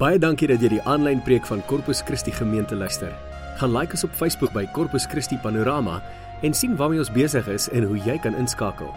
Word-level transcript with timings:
Baie 0.00 0.16
dankie 0.16 0.46
dat 0.48 0.62
jy 0.64 0.70
die 0.72 0.84
aanlyn 0.88 1.18
preek 1.20 1.44
van 1.44 1.60
Corpus 1.68 1.98
Christi 2.08 2.32
gemeente 2.32 2.72
luister. 2.72 3.10
Gaan 3.60 3.74
like 3.74 3.92
ons 3.92 4.06
op 4.06 4.14
Facebook 4.16 4.54
by 4.56 4.62
Corpus 4.72 5.04
Christi 5.04 5.36
Panorama 5.42 5.98
en 6.40 6.54
sien 6.56 6.72
waarmee 6.78 7.02
ons 7.02 7.10
besig 7.12 7.44
is 7.52 7.66
en 7.76 7.84
hoe 7.84 7.98
jy 8.06 8.14
kan 8.24 8.32
inskakel. 8.40 8.88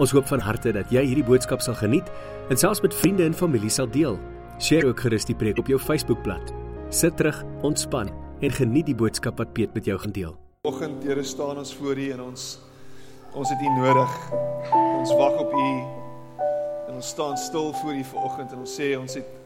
Ons 0.00 0.14
hoop 0.16 0.24
van 0.30 0.40
harte 0.40 0.72
dat 0.72 0.88
jy 0.88 1.02
hierdie 1.10 1.26
boodskap 1.26 1.60
sal 1.60 1.76
geniet 1.76 2.08
en 2.48 2.56
selfs 2.56 2.80
met 2.80 2.96
vriende 2.96 3.26
en 3.28 3.36
familie 3.36 3.68
sal 3.68 3.90
deel. 3.92 4.16
Deel 4.56 4.88
ook 4.88 5.04
gerus 5.04 5.28
die 5.28 5.36
preek 5.36 5.60
op 5.60 5.68
jou 5.68 5.76
Facebookblad. 5.76 6.54
Sit 6.88 7.20
terug, 7.20 7.42
ontspan 7.60 8.08
en 8.40 8.56
geniet 8.56 8.88
die 8.88 8.96
boodskap 8.96 9.36
wat 9.36 9.52
Piet 9.52 9.76
met 9.76 9.84
jou 9.84 9.98
gaan 10.00 10.16
deel. 10.16 10.32
Oggend, 10.64 11.04
Here, 11.04 11.26
staan 11.28 11.60
ons 11.60 11.74
voor 11.76 12.00
U 12.00 12.08
en 12.16 12.24
ons 12.30 12.48
ons 13.36 13.52
het 13.52 13.60
U 13.60 13.76
nodig. 13.76 14.16
Ons 14.96 15.12
wag 15.12 15.44
op 15.44 15.52
U 15.52 15.68
en 16.88 16.96
ons 16.96 17.14
staan 17.18 17.36
stil 17.36 17.72
voor 17.82 18.00
U 18.00 18.04
vanoggend 18.16 18.56
en 18.56 18.64
ons 18.64 18.80
sê 18.80 18.94
ons 18.96 19.20
het 19.20 19.41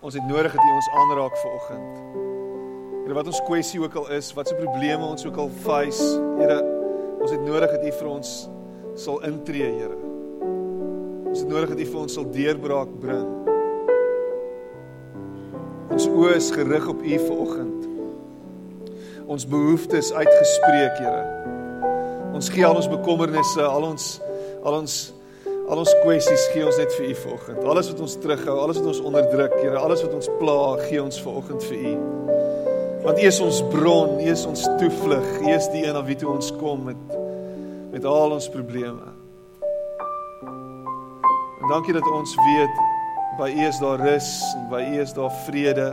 Ons 0.00 0.14
het 0.14 0.24
nodig 0.24 0.52
dat 0.52 0.64
U 0.64 0.70
ons 0.72 0.88
aanraak 0.96 1.36
vanoggend. 1.36 1.96
Here, 3.02 3.14
wat 3.14 3.26
ons 3.28 3.40
kwessie 3.44 3.80
ook 3.82 3.94
al 4.00 4.06
is, 4.16 4.30
wat 4.32 4.48
se 4.48 4.54
probleme 4.56 5.04
ons 5.04 5.26
ook 5.26 5.36
al 5.36 5.50
face, 5.60 6.06
Here, 6.38 6.56
ons 7.20 7.34
het 7.34 7.42
nodig 7.44 7.68
dat 7.74 7.84
U 7.84 7.92
vir 7.98 8.08
ons 8.08 8.30
sal 8.96 9.20
intree, 9.28 9.68
Here. 9.74 9.98
Ons 11.28 11.42
het 11.42 11.52
nodig 11.52 11.74
dat 11.74 11.82
U 11.84 11.88
vir 11.90 12.00
ons 12.00 12.16
sal 12.16 12.30
deurbraak 12.32 12.96
bring. 13.02 13.28
Ons 15.92 16.08
oë 16.08 16.32
is 16.38 16.48
gerig 16.56 16.88
op 16.88 17.04
U 17.04 17.20
vanoggend. 17.26 17.86
Ons 19.28 19.44
behoeftes 19.52 20.14
uitgespreek, 20.16 20.96
Here. 20.96 21.28
Ons 22.32 22.48
gee 22.48 22.64
al 22.64 22.80
ons 22.80 22.88
bekommernisse, 22.88 23.68
al 23.68 23.90
ons 23.92 24.14
al 24.64 24.80
ons 24.80 25.00
Al 25.70 25.78
ons 25.78 25.92
kwessies 26.02 26.48
gee 26.50 26.64
ons 26.66 26.78
net 26.80 26.90
vir 26.98 27.12
U 27.12 27.16
vanoggend. 27.20 27.58
Alles 27.62 27.88
wat 27.92 28.00
ons 28.02 28.16
terughou, 28.18 28.56
alles 28.58 28.80
wat 28.80 28.88
ons 28.90 29.02
onderdruk, 29.06 29.52
Here, 29.60 29.78
alles 29.78 30.00
wat 30.02 30.16
ons 30.18 30.26
pla, 30.40 30.56
gee 30.88 30.98
ons 30.98 31.20
vanoggend 31.22 31.62
vir 31.68 31.84
U. 31.92 31.92
Want 33.04 33.20
U 33.22 33.26
is 33.28 33.38
ons 33.44 33.60
bron, 33.70 34.16
U 34.18 34.26
is 34.32 34.42
ons 34.50 34.64
toevlug, 34.80 35.28
U 35.44 35.52
is 35.54 35.68
die 35.70 35.84
een 35.84 35.94
na 35.94 36.02
wie 36.08 36.16
toe 36.18 36.32
ons 36.32 36.50
kom 36.58 36.88
met 36.90 37.18
met 37.90 38.04
al 38.06 38.34
ons 38.34 38.46
probleme. 38.50 39.08
En 41.60 41.70
dankie 41.70 41.94
dat 41.94 42.06
ons 42.06 42.34
weet 42.38 42.82
by 43.38 43.50
U 43.50 43.64
is 43.66 43.80
daar 43.82 44.02
rus 44.06 44.30
en 44.54 44.66
by 44.70 44.82
U 44.90 45.00
is 45.02 45.14
daar 45.14 45.34
vrede. 45.46 45.88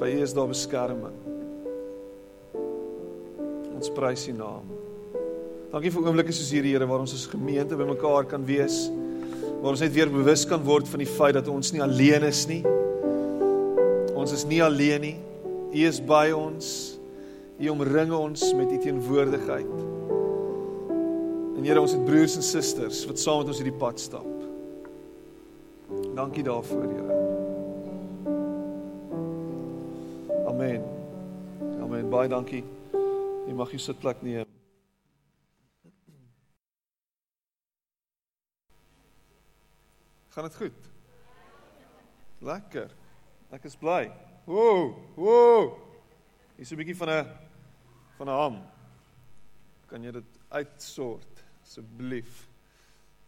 By 0.00 0.08
U 0.12 0.24
is 0.24 0.36
daar 0.36 0.48
beskerming. 0.52 1.20
Ons 3.76 3.92
prys 3.96 4.28
U 4.28 4.36
naam. 4.40 4.83
Dankie 5.74 5.90
vir 5.90 6.04
oomblikke 6.06 6.30
soos 6.30 6.52
hierdie 6.54 6.70
Here 6.76 6.86
waar 6.86 7.02
ons 7.02 7.16
as 7.16 7.24
gemeente 7.26 7.74
bymekaar 7.74 8.28
kan 8.30 8.44
wees. 8.46 8.84
Waar 9.58 9.72
ons 9.72 9.80
net 9.82 9.90
weer 9.96 10.12
bewus 10.12 10.44
kan 10.46 10.62
word 10.62 10.86
van 10.86 11.02
die 11.02 11.08
feit 11.10 11.34
dat 11.34 11.50
ons 11.50 11.72
nie 11.74 11.82
alleen 11.82 12.22
is 12.28 12.44
nie. 12.46 12.60
Ons 14.14 14.36
is 14.36 14.44
nie 14.46 14.60
alleen 14.62 15.02
nie. 15.02 15.16
U 15.74 15.82
is 15.88 15.98
by 15.98 16.28
ons. 16.30 16.94
U 17.58 17.72
omring 17.74 18.14
ons 18.14 18.46
met 18.54 18.70
u 18.70 18.78
teenwoordigheid. 18.86 19.74
En 21.58 21.66
Here, 21.66 21.80
ons 21.82 21.96
het 21.96 22.06
broers 22.06 22.38
en 22.38 22.46
susters 22.46 23.02
wat 23.10 23.18
saam 23.18 23.42
met 23.42 23.50
ons 23.50 23.58
hierdie 23.58 23.74
pad 23.82 23.98
stap. 23.98 24.30
Dankie 26.14 26.46
daarvoor, 26.46 26.86
Here. 26.86 27.20
Amen. 30.54 30.86
Amen. 31.82 32.10
Baie 32.14 32.30
dankie. 32.30 32.62
Jy 32.94 33.58
mag 33.58 33.74
jou 33.74 33.82
sitplek 33.82 34.22
neem. 34.22 34.53
Gaan 40.34 40.44
dit 40.44 40.56
goed? 40.56 40.86
Lekker. 42.42 42.90
Ek 43.54 43.66
is 43.68 43.76
bly. 43.78 44.08
Woew, 44.50 44.88
woew. 45.14 45.68
Hier's 46.56 46.72
'n 46.72 46.76
bietjie 46.80 46.96
van 46.98 47.08
'n 47.08 47.28
van 48.18 48.28
'n 48.28 48.38
ham. 48.38 48.56
Kan 49.86 50.02
jy 50.02 50.10
dit 50.10 50.40
uitsort 50.48 51.44
asseblief? 51.62 52.48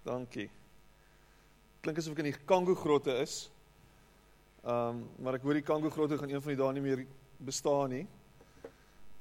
Dankie. 0.03 0.50
Klink 1.81 1.98
asof 1.98 2.12
ek 2.12 2.25
in 2.25 2.32
die 2.32 2.44
Kango 2.44 2.75
grotte 2.75 3.14
is. 3.22 3.50
Ehm, 4.64 4.88
um, 4.88 5.08
maar 5.19 5.34
ek 5.34 5.42
hoor 5.42 5.54
die 5.54 5.62
Kango 5.62 5.91
grotte 5.91 6.19
gaan 6.19 6.31
een 6.31 6.42
van 6.42 6.54
die 6.54 6.62
dae 6.62 6.72
nie 6.72 6.82
meer 6.82 7.06
bestaan 7.38 7.91
nie. 7.91 8.06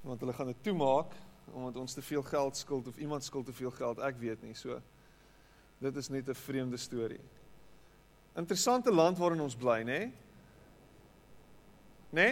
Want 0.01 0.19
hulle 0.19 0.33
gaan 0.33 0.47
dit 0.47 0.63
toemaak 0.63 1.13
omdat 1.53 1.77
ons 1.77 1.93
te 1.93 2.01
veel 2.01 2.23
geld 2.23 2.57
skuld 2.57 2.87
of 2.87 2.97
iemand 2.97 3.23
skuld 3.23 3.45
te 3.45 3.53
veel 3.53 3.71
geld, 3.71 3.99
ek 3.99 4.17
weet 4.17 4.41
nie. 4.41 4.53
So 4.53 4.81
dit 5.77 5.95
is 5.95 6.09
net 6.09 6.27
'n 6.29 6.33
vreemde 6.33 6.77
storie. 6.77 7.21
Interessante 8.35 8.91
land 8.91 9.18
waarin 9.18 9.41
ons 9.46 9.56
bly, 9.56 9.79
nê? 9.88 10.01
Nê? 12.12 12.29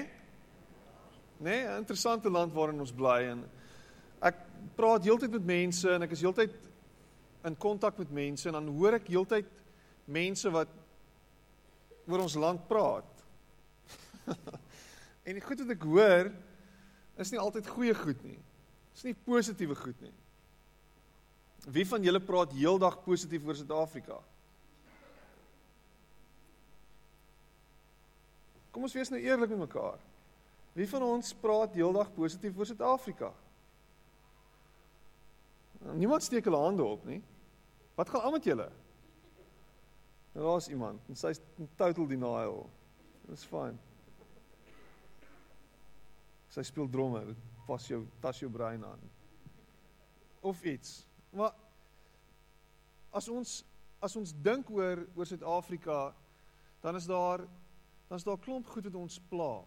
Nê, 1.40 1.56
'n 1.68 1.78
interessante 1.80 2.30
land 2.30 2.54
waarin 2.54 2.80
ons 2.80 2.92
bly 2.92 3.24
en 3.32 3.44
ek 4.22 4.36
praat 4.76 5.04
heeltyd 5.04 5.32
met 5.32 5.46
mense 5.46 5.90
en 5.90 6.02
ek 6.04 6.12
is 6.12 6.22
heeltyd 6.22 6.54
in 7.44 7.56
kontak 7.56 7.98
met 7.98 8.12
mense 8.12 8.48
en 8.48 8.54
dan 8.54 8.68
hoor 8.68 8.94
ek 8.94 9.08
heeltyd 9.08 9.48
mense 10.06 10.50
wat 10.52 10.68
oor 12.08 12.20
ons 12.20 12.36
land 12.36 12.68
praat. 12.68 13.24
en 15.28 15.34
die 15.34 15.44
goed 15.44 15.64
wat 15.64 15.76
ek 15.76 15.84
hoor 15.84 16.32
is 17.18 17.32
nie 17.32 17.40
altyd 17.40 17.68
goeie 17.68 17.96
goed 17.96 18.24
nie. 18.24 18.40
Dis 18.94 19.04
nie 19.04 19.16
positiewe 19.26 19.76
goed 19.76 20.00
nie. 20.02 20.14
Wie 21.72 21.86
van 21.88 22.04
julle 22.04 22.20
praat 22.20 22.52
heeldag 22.52 23.04
positief 23.06 23.46
oor 23.48 23.56
Suid-Afrika? 23.56 24.20
Kom 28.74 28.88
ons 28.88 28.96
wees 28.98 29.12
nou 29.14 29.22
eerlik 29.22 29.52
met 29.54 29.68
mekaar. 29.68 30.02
Wie 30.74 30.88
van 30.90 31.06
ons 31.06 31.34
praat 31.38 31.76
heeldag 31.78 32.10
positief 32.16 32.58
oor 32.58 32.66
Suid-Afrika? 32.66 33.30
Niemand 35.94 36.26
steek 36.26 36.48
hulle 36.50 36.58
hande 36.58 36.84
op 36.84 37.04
nie. 37.06 37.20
Wat 37.94 38.10
gaan 38.10 38.26
aan 38.26 38.34
met 38.34 38.48
julle? 38.50 38.70
Nou 40.34 40.46
daar's 40.48 40.72
iemand 40.74 41.10
en 41.12 41.20
sy's 41.20 41.42
in 41.62 41.70
total 41.78 42.08
denial. 42.10 42.64
Dis 43.30 43.46
fyn. 43.46 43.78
Sy 46.54 46.64
speel 46.66 46.90
drummer, 46.90 47.30
pas 47.68 47.86
jou 47.88 48.02
tas 48.24 48.40
jou 48.42 48.50
brein 48.52 48.82
aan. 48.86 49.04
Of 50.42 50.64
iets. 50.66 51.04
Maar 51.30 51.54
as 53.14 53.30
ons 53.30 53.62
as 54.04 54.18
ons 54.20 54.34
dink 54.44 54.68
oor 54.74 55.06
oor 55.16 55.30
Suid-Afrika, 55.30 56.10
dan 56.82 56.98
is 56.98 57.06
daar 57.08 57.46
dan 58.14 58.20
is 58.20 58.26
daar 58.26 58.38
'n 58.38 58.40
klomp 58.40 58.68
goed 58.68 58.84
wat 58.84 58.96
ons 58.96 59.20
pla. 59.20 59.64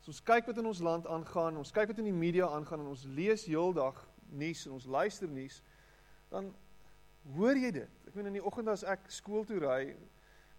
As 0.00 0.08
ons 0.08 0.22
kyk 0.22 0.46
wat 0.46 0.58
in 0.58 0.66
ons 0.66 0.80
land 0.80 1.06
aangaan, 1.06 1.56
ons 1.56 1.70
kyk 1.70 1.86
wat 1.86 1.98
in 1.98 2.04
die 2.04 2.12
media 2.12 2.48
aangaan 2.48 2.80
en 2.80 2.86
ons 2.86 3.04
lees 3.04 3.44
heeldag 3.44 4.08
nuus 4.28 4.66
en 4.66 4.72
ons 4.72 4.84
luister 4.84 5.28
nuus, 5.28 5.62
dan 6.28 6.54
hoor 7.34 7.54
jy 7.54 7.70
dit. 7.70 7.90
Ek 8.06 8.14
meen 8.14 8.26
in 8.26 8.32
die 8.32 8.44
oggend 8.44 8.68
as 8.68 8.82
ek 8.82 8.98
skool 9.06 9.44
toe 9.44 9.58
ry 9.58 9.96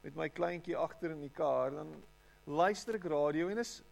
met 0.01 0.15
my 0.15 0.29
kleintjie 0.29 0.77
agter 0.77 1.11
in 1.11 1.19
die 1.19 1.29
kar, 1.29 1.71
dan 1.71 2.03
luister 2.45 2.95
ek 2.95 3.03
radio 3.03 3.49
en 3.49 3.57
is 3.57 3.83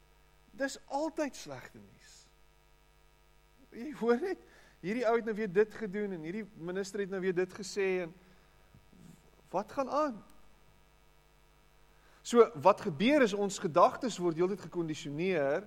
dis 0.51 0.79
altyd 0.87 1.35
slegte 1.35 1.79
nuus. 1.79 2.27
Jy 3.71 3.91
hoor 3.91 4.21
net 4.21 4.39
hierdie 4.79 5.05
ou 5.05 5.15
het 5.15 5.25
nou 5.25 5.35
weer 5.35 5.51
dit 5.51 5.73
gedoen 5.73 6.11
en 6.11 6.23
hierdie 6.23 6.47
minister 6.55 6.99
het 6.99 7.09
nou 7.09 7.19
weer 7.19 7.35
dit 7.35 7.53
gesê 7.53 8.03
en 8.07 8.13
wat 9.49 9.71
gaan 9.71 9.89
aan? 9.89 10.23
So 12.21 12.45
wat 12.61 12.81
gebeur 12.81 13.21
is 13.25 13.33
ons 13.33 13.59
gedagtes 13.59 14.17
word 14.21 14.37
heeltyd 14.37 14.61
gekondisioneer 14.61 15.65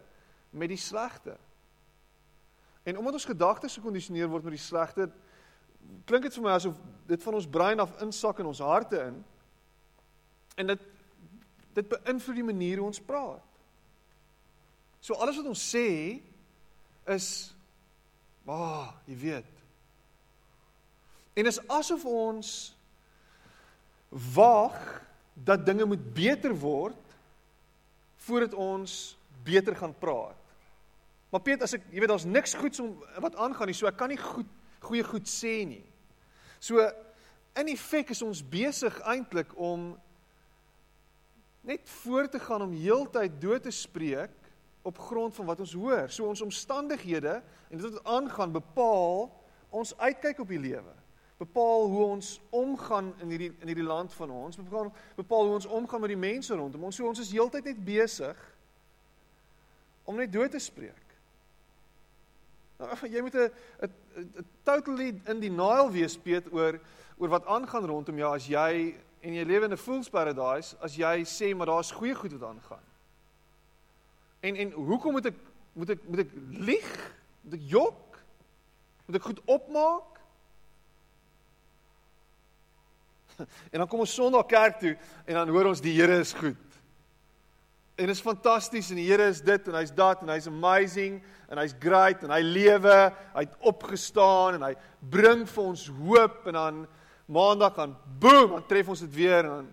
met 0.54 0.70
die 0.70 0.78
slegte. 0.78 1.36
En 2.84 2.98
omdat 2.98 3.12
ons 3.18 3.24
gedagtes 3.24 3.74
gekondisioneer 3.74 4.28
word 4.28 4.44
met 4.46 4.54
die 4.54 4.62
slegte, 4.62 5.08
klink 6.04 6.28
dit 6.28 6.36
vir 6.36 6.44
my 6.44 6.52
asof 6.54 6.76
dit 7.08 7.22
van 7.22 7.38
ons 7.40 7.48
brein 7.48 7.80
af 7.82 7.96
insak 8.04 8.38
in 8.38 8.50
ons 8.50 8.62
harte 8.64 9.00
in. 9.08 9.18
En 10.60 10.74
dit 10.74 10.90
dit 11.74 11.88
beïnvloed 11.90 12.36
die 12.38 12.46
manier 12.46 12.78
hoe 12.78 12.86
ons 12.86 13.00
praat. 13.02 13.42
So 15.02 15.18
alles 15.18 15.40
wat 15.40 15.48
ons 15.50 15.64
sê 15.74 16.20
is 17.10 17.26
"Ag, 18.46 18.54
oh, 18.54 18.92
jy 19.10 19.16
weet." 19.18 19.54
En 21.34 21.46
is 21.46 21.58
asof 21.68 22.04
ons 22.04 22.76
wag 24.08 25.02
dat 25.34 25.66
dinge 25.66 25.84
moet 25.84 26.14
beter 26.14 26.54
word 26.54 27.00
voordat 28.24 28.54
ons 28.54 29.16
beter 29.44 29.76
gaan 29.76 29.94
praat. 29.98 30.38
Maar 31.30 31.42
Piet, 31.42 31.64
as 31.66 31.74
ek, 31.74 31.88
jy 31.90 31.98
weet 31.98 32.12
daar's 32.12 32.28
niks 32.28 32.54
goeds 32.54 32.80
om 32.80 32.94
wat 33.20 33.36
aangaan 33.42 33.68
nie, 33.68 33.76
so 33.76 33.90
ek 33.90 33.98
kan 33.98 34.12
nie 34.12 34.20
goed 34.20 34.50
goeie 34.84 35.04
goed 35.06 35.26
sê 35.30 35.62
nie. 35.66 35.82
So 36.62 36.84
in 37.58 37.70
effek 37.72 38.12
is 38.14 38.22
ons 38.24 38.42
besig 38.44 38.94
eintlik 39.08 39.50
om 39.56 39.94
net 41.64 41.88
voort 42.02 42.34
te 42.34 42.40
gaan 42.42 42.66
om 42.66 42.74
heeltyd 42.76 43.38
dood 43.40 43.64
te 43.64 43.72
spreek 43.72 44.32
op 44.84 45.00
grond 45.00 45.34
van 45.34 45.48
wat 45.48 45.62
ons 45.64 45.72
hoor. 45.72 46.10
So 46.12 46.28
ons 46.28 46.44
omstandighede 46.44 47.38
en 47.40 47.78
dit 47.78 47.86
wat 47.86 48.12
aangaan 48.16 48.52
bepaal 48.52 49.30
ons 49.74 49.94
uitkyk 49.96 50.44
op 50.44 50.52
die 50.52 50.60
lewe. 50.60 50.92
Bepaal 51.38 51.86
hoe 51.90 52.04
ons 52.04 52.40
omgaan 52.50 53.14
in 53.20 53.32
hierdie 53.34 53.52
in 53.60 53.70
hierdie 53.70 53.86
land 53.86 54.12
van 54.14 54.30
ons, 54.30 54.56
bepaal 54.56 54.92
bepaal 55.16 55.48
hoe 55.48 55.56
ons 55.58 55.66
omgaan 55.66 56.00
met 56.00 56.12
die 56.14 56.20
mense 56.20 56.54
rondom 56.54 56.84
ons. 56.84 56.96
So 56.96 57.08
ons 57.08 57.22
is 57.22 57.32
heeltyd 57.34 57.64
net 57.64 57.80
besig 57.84 58.44
om 60.04 60.16
net 60.16 60.32
dood 60.32 60.52
te 60.54 60.62
spreek. 60.62 61.02
Nou, 62.78 62.90
jy 63.14 63.22
moet 63.22 63.34
'n 63.34 64.46
totally 64.62 65.14
in 65.26 65.40
denial 65.40 65.90
wees 65.90 66.16
Piet 66.16 66.52
oor 66.52 66.78
oor 67.18 67.28
wat 67.28 67.46
aangaan 67.46 67.86
rondom 67.86 68.18
jou 68.18 68.34
as 68.34 68.46
jy 68.46 68.94
en 69.22 69.34
jy 69.34 69.44
lewe 69.44 69.64
in 69.64 69.72
'n 69.72 69.80
fool's 69.80 70.10
paradise 70.10 70.76
as 70.80 70.96
jy 70.96 71.24
sê 71.24 71.54
maar 71.54 71.66
daar's 71.66 71.90
goeie 71.90 72.14
goed 72.14 72.32
wat 72.32 72.48
aangaan. 72.48 72.86
En 74.40 74.56
en 74.56 74.70
hoekom 74.70 75.12
moet 75.12 75.26
ek 75.26 75.38
moet 75.72 75.90
ek 75.90 76.08
moet 76.08 76.18
ek 76.18 76.30
lieg? 76.50 76.90
Moet 77.42 77.54
ek 77.54 77.64
jok? 77.66 78.18
Moet 79.06 79.16
ek 79.16 79.22
goed 79.22 79.40
opmaak? 79.44 80.13
En 83.72 83.82
dan 83.82 83.88
kom 83.88 84.04
ons 84.04 84.14
Sondag 84.14 84.46
kerk 84.50 84.78
toe 84.82 84.94
en 85.24 85.34
dan 85.34 85.52
hoor 85.52 85.70
ons 85.72 85.82
die 85.82 85.94
Here 85.96 86.18
is 86.22 86.32
goed. 86.36 86.60
En 87.94 88.08
dit 88.08 88.16
is 88.16 88.24
fantasties 88.24 88.90
en 88.90 88.98
die 88.98 89.06
Here 89.06 89.28
is 89.30 89.42
dit 89.44 89.70
en 89.70 89.78
hy's 89.78 89.94
dat 89.94 90.22
en 90.22 90.32
hy's 90.34 90.50
amazing 90.50 91.20
en 91.50 91.60
hy's 91.62 91.76
great 91.78 92.24
en 92.26 92.34
hy 92.34 92.42
lewe, 92.42 92.98
hy't 93.36 93.54
opgestaan 93.62 94.58
en 94.58 94.68
hy 94.70 94.74
bring 95.14 95.46
vir 95.50 95.64
ons 95.64 95.86
hoop 96.00 96.50
en 96.50 96.58
dan 96.58 96.84
maandag 97.30 97.78
dan 97.78 97.96
boem, 98.20 98.58
dan 98.58 98.68
tref 98.68 98.90
ons 98.92 99.04
dit 99.06 99.16
weer 99.22 99.42
en 99.44 99.52
dan 99.58 99.72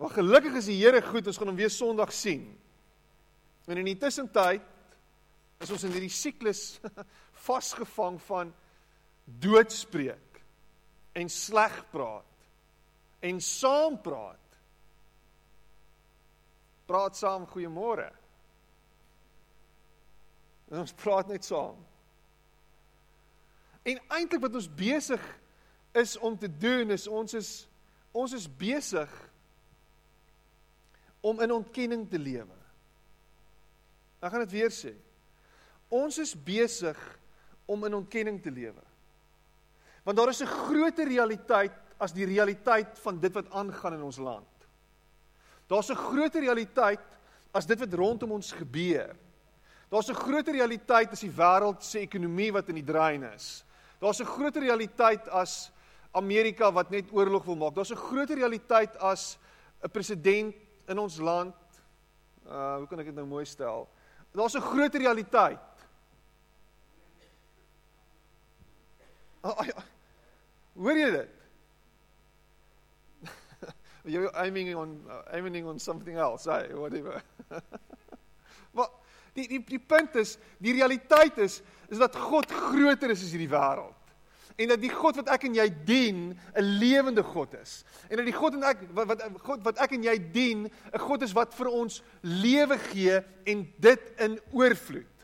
Maar 0.00 0.10
gelukkig 0.16 0.54
is 0.56 0.70
die 0.70 0.78
Here 0.80 1.02
goed, 1.04 1.26
ons 1.28 1.36
gaan 1.36 1.50
hom 1.52 1.58
weer 1.58 1.68
Sondag 1.68 2.12
sien. 2.16 2.46
En 3.68 3.76
in 3.76 3.90
die 3.90 3.98
tussentyd 4.00 4.64
is 5.60 5.72
ons 5.74 5.84
in 5.84 5.92
hierdie 5.92 6.12
siklus 6.12 6.78
vasgevang 7.46 8.16
van 8.24 8.54
doodspreek 9.44 10.29
en 11.12 11.30
sleg 11.30 11.78
praat 11.90 12.26
en 13.20 13.40
saam 13.40 14.00
praat. 14.00 14.36
Praat 16.88 17.16
saam 17.16 17.46
goeiemôre. 17.46 18.08
En 20.70 20.82
ons 20.82 20.94
praat 20.96 21.28
net 21.28 21.44
saam. 21.44 21.76
En 23.82 24.00
eintlik 24.16 24.42
wat 24.42 24.56
ons 24.56 24.70
besig 24.74 25.22
is 25.98 26.16
om 26.18 26.38
te 26.38 26.48
doen 26.48 26.94
is 26.94 27.08
ons 27.08 27.34
is 27.34 27.50
ons 28.10 28.32
is 28.34 28.48
besig 28.58 29.10
om 31.22 31.38
in 31.44 31.52
ontkenning 31.54 32.08
te 32.10 32.18
lewe. 32.18 32.56
Ek 34.20 34.32
gaan 34.32 34.42
dit 34.42 34.56
weer 34.56 34.72
sê. 34.74 34.96
Ons 35.90 36.18
is 36.22 36.32
besig 36.34 36.98
om 37.70 37.84
in 37.86 37.94
ontkenning 38.00 38.40
te 38.42 38.50
lewe. 38.50 38.82
Want 40.10 40.22
daar 40.22 40.34
is 40.34 40.42
'n 40.42 40.46
groter 40.66 41.06
realiteit 41.06 41.72
as 41.96 42.12
die 42.12 42.26
realiteit 42.26 42.98
van 42.98 43.20
dit 43.20 43.32
wat 43.32 43.50
aangaan 43.50 43.92
in 43.92 44.02
ons 44.02 44.16
land. 44.16 44.48
Daar's 45.66 45.90
'n 45.90 45.94
groter 45.94 46.40
realiteit 46.40 47.00
as 47.50 47.66
dit 47.66 47.78
wat 47.78 47.92
rondom 47.92 48.30
ons 48.32 48.52
gebeur. 48.52 49.16
Daar's 49.88 50.08
'n 50.08 50.14
groter 50.14 50.52
realiteit 50.52 51.10
as 51.10 51.20
die 51.20 51.30
wêreld 51.30 51.82
se 51.82 51.98
ekonomie 51.98 52.52
wat 52.52 52.68
in 52.68 52.74
die 52.74 52.84
drain 52.84 53.22
is. 53.22 53.64
Daar's 54.00 54.20
'n 54.20 54.24
groter 54.24 54.62
realiteit 54.62 55.28
as 55.28 55.70
Amerika 56.10 56.72
wat 56.72 56.90
net 56.90 57.12
oorlog 57.12 57.44
wil 57.44 57.56
maak. 57.56 57.74
Daar's 57.74 57.92
'n 57.92 58.06
groter 58.10 58.36
realiteit 58.36 58.98
as 58.98 59.38
'n 59.82 59.90
president 59.90 60.54
in 60.86 60.98
ons 60.98 61.18
land. 61.18 61.54
Uh 62.46 62.76
hoe 62.76 62.86
kan 62.86 62.98
ek 62.98 63.06
dit 63.06 63.14
nou 63.14 63.26
mooi 63.26 63.44
stel? 63.44 63.88
Daar's 64.32 64.54
'n 64.54 64.60
groter 64.60 65.00
realiteit. 65.00 65.60
Oh, 69.42 69.50
oh, 69.50 69.68
oh. 69.76 69.82
Hoor 70.78 70.98
jy 70.98 71.10
dit? 71.14 71.36
You're 74.12 74.30
aiming 74.38 74.74
on 74.78 74.98
uh, 75.08 75.22
aiming 75.34 75.66
on 75.66 75.78
something 75.78 76.16
else, 76.16 76.44
hey, 76.50 76.70
whatever. 76.74 77.22
maar 78.76 78.90
die 79.34 79.48
die 79.50 79.62
die 79.66 79.82
punt 79.82 80.16
is, 80.20 80.36
die 80.58 80.74
realiteit 80.78 81.38
is 81.38 81.60
is 81.90 81.98
dat 81.98 82.16
God 82.16 82.50
groter 82.50 83.10
is 83.10 83.24
as 83.24 83.34
hierdie 83.34 83.50
wêreld. 83.50 83.96
En 84.60 84.68
dat 84.68 84.80
die 84.82 84.92
God 84.92 85.16
wat 85.16 85.30
ek 85.32 85.46
en 85.48 85.54
jy 85.56 85.66
dien, 85.88 86.18
'n 86.54 86.66
lewende 86.78 87.22
God 87.24 87.54
is. 87.58 87.80
En 88.10 88.20
dat 88.20 88.26
die 88.28 88.36
God 88.36 88.58
en 88.58 88.66
ek 88.68 88.82
wat 88.94 89.08
wat 89.08 89.22
God 89.46 89.64
wat 89.64 89.80
ek 89.80 89.96
en 89.96 90.04
jy 90.04 90.16
dien, 90.32 90.66
'n 90.68 91.02
God 91.06 91.22
is 91.26 91.34
wat 91.34 91.54
vir 91.54 91.70
ons 91.72 92.02
lewe 92.20 92.78
gee 92.90 93.22
en 93.46 93.66
dit 93.78 94.12
in 94.18 94.38
oorvloed 94.52 95.19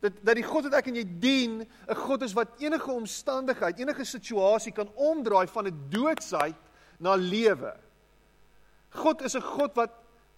dat 0.00 0.12
dat 0.22 0.38
die 0.38 0.46
God 0.46 0.68
wat 0.68 0.78
ek 0.78 0.90
en 0.90 0.98
jy 1.00 1.04
dien, 1.20 1.60
'n 1.88 1.94
God 1.94 2.22
is 2.22 2.32
wat 2.32 2.60
enige 2.60 2.90
omstandigheid, 2.90 3.78
enige 3.78 4.04
situasie 4.04 4.72
kan 4.72 4.88
omdraai 4.94 5.46
van 5.46 5.66
'n 5.66 5.88
doodsheid 5.90 6.56
na 6.98 7.14
lewe. 7.14 7.74
God 8.90 9.22
is 9.22 9.34
'n 9.34 9.42
God 9.42 9.74
wat 9.74 9.90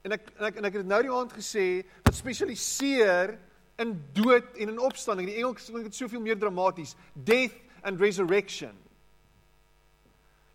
en 0.03 0.13
ek 0.13 0.33
en 0.39 0.45
ek 0.45 0.57
en 0.57 0.65
ek 0.65 0.73
het 0.73 0.83
dit 0.83 0.91
nou 0.91 1.03
die 1.03 1.13
aand 1.13 1.33
gesê, 1.33 1.85
wat 2.05 2.15
spesialiseer 2.15 3.39
in 3.79 3.95
dood 4.13 4.57
en 4.57 4.69
in 4.69 4.79
opstanding. 4.79 5.29
Die 5.29 5.37
Engels 5.37 5.65
klink 5.65 5.85
dit 5.85 5.95
soveel 5.95 6.21
meer 6.21 6.39
dramaties, 6.39 6.97
death 7.15 7.57
and 7.83 8.01
resurrection. 8.01 8.77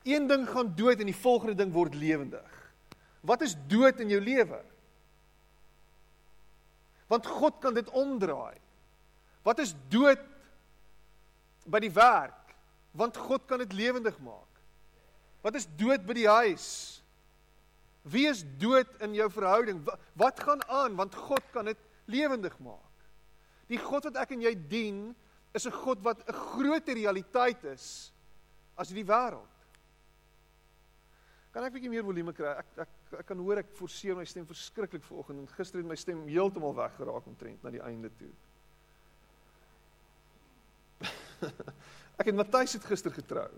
Een 0.06 0.28
ding 0.28 0.46
gaan 0.50 0.76
dood 0.76 1.00
en 1.00 1.10
die 1.10 1.22
volgende 1.22 1.56
ding 1.56 1.72
word 1.74 1.96
lewendig. 1.96 2.72
Wat 3.26 3.42
is 3.42 3.56
dood 3.68 4.00
in 4.00 4.10
jou 4.10 4.22
lewe? 4.22 4.60
Want 7.10 7.26
God 7.26 7.58
kan 7.62 7.74
dit 7.74 7.90
omdraai. 7.90 8.58
Wat 9.46 9.62
is 9.62 9.76
dood 9.94 10.22
by 11.70 11.80
die 11.84 11.94
werk? 11.94 12.56
Want 12.98 13.18
God 13.18 13.46
kan 13.46 13.62
dit 13.62 13.74
lewendig 13.78 14.18
maak. 14.26 14.62
Wat 15.46 15.58
is 15.60 15.68
dood 15.78 16.06
by 16.08 16.16
die 16.18 16.30
huis? 16.30 16.68
Wie 18.06 18.26
is 18.30 18.42
dood 18.62 18.90
in 19.06 19.14
jou 19.18 19.28
verhouding? 19.34 19.84
Wat 20.18 20.42
gaan 20.42 20.64
aan 20.70 20.98
want 20.98 21.16
God 21.28 21.46
kan 21.54 21.70
dit 21.70 21.80
lewendig 22.10 22.58
maak? 22.64 22.82
Die 23.70 23.82
God 23.82 24.10
wat 24.10 24.18
ek 24.22 24.34
en 24.36 24.46
jy 24.46 24.54
dien, 24.70 25.00
is 25.56 25.66
'n 25.66 25.72
God 25.72 26.02
wat 26.04 26.22
'n 26.28 26.34
groter 26.34 26.94
realiteit 26.94 27.64
is 27.64 28.12
as 28.78 28.90
die 28.90 29.06
wêreld. 29.06 29.56
Kan 31.52 31.64
ek 31.64 31.72
'n 31.72 31.74
bietjie 31.74 31.90
meer 31.90 32.04
volume 32.04 32.34
kry? 32.34 32.58
Ek 32.60 32.66
ek 32.78 32.90
ek 33.20 33.26
kan 33.26 33.38
hoor 33.38 33.58
ek 33.58 33.72
forceer 33.72 34.16
my 34.16 34.26
stem 34.26 34.46
verskriklik 34.46 35.04
vanoggend 35.04 35.40
en 35.40 35.48
gister 35.48 35.80
het 35.80 35.88
my 35.88 35.96
stem 35.96 36.28
heeltemal 36.28 36.76
weggeraak 36.76 37.26
omtrent 37.26 37.64
na 37.64 37.70
die 37.70 37.82
einde 37.82 38.10
toe. 38.18 38.34
ek 42.20 42.30
het 42.30 42.36
Matthys 42.38 42.76
het 42.78 42.88
gister 42.88 43.14
getrou. 43.14 43.50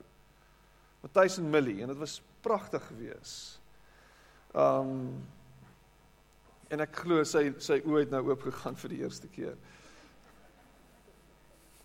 Matthys 1.04 1.38
en 1.38 1.50
Millie 1.50 1.82
en 1.82 1.92
dit 1.94 2.00
was 2.00 2.22
pragtig 2.46 2.84
geweest. 2.92 3.60
Um 4.58 5.24
en 6.68 6.84
ek 6.84 6.98
glo 7.00 7.24
sy 7.24 7.54
sy 7.64 7.78
oë 7.88 8.02
het 8.04 8.10
nou 8.12 8.26
oop 8.28 8.42
gegaan 8.44 8.76
vir 8.76 8.92
die 8.92 9.04
eerste 9.06 9.30
keer. 9.32 9.56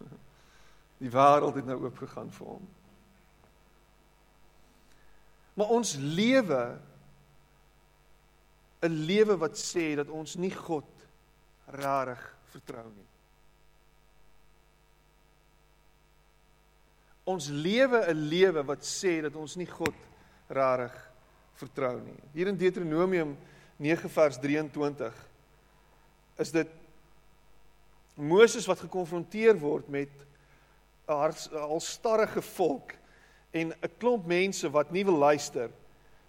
Die 1.03 1.13
wêreld 1.13 1.61
het 1.61 1.69
nou 1.69 1.79
oop 1.85 2.01
gegaan 2.03 2.33
vir 2.35 2.49
hom. 2.57 2.65
Maar 5.55 5.71
ons 5.77 5.95
lewe 6.01 6.63
'n 8.83 9.05
lewe 9.07 9.37
wat 9.39 9.55
sê 9.59 9.95
dat 9.95 10.11
ons 10.11 10.35
nie 10.35 10.51
God 10.51 10.89
rarig 11.79 12.23
vertrou 12.51 12.89
nie. 12.91 13.12
Ons 17.25 17.49
lewe 17.49 18.03
'n 18.09 18.29
lewe 18.29 18.63
wat 18.65 18.83
sê 18.83 19.21
dat 19.23 19.37
ons 19.37 19.57
nie 19.57 19.67
God 19.67 19.95
rarig 20.49 20.95
vertrou 21.55 22.01
nie. 22.01 22.19
Hier 22.33 22.49
in 22.49 22.57
Deuteronomium 22.57 23.37
9 23.79 24.11
vers 24.11 24.39
23 24.39 25.15
is 26.39 26.51
dit 26.51 26.69
Moses 28.15 28.67
wat 28.67 28.81
gekonfronteer 28.81 29.59
word 29.59 29.89
met 29.89 30.11
'n 31.09 31.57
alstarrige 31.57 32.43
volk 32.43 32.93
en 33.51 33.73
'n 33.73 33.97
klomp 33.99 34.27
mense 34.27 34.71
wat 34.71 34.91
nie 34.91 35.05
wil 35.05 35.19
luister 35.19 35.71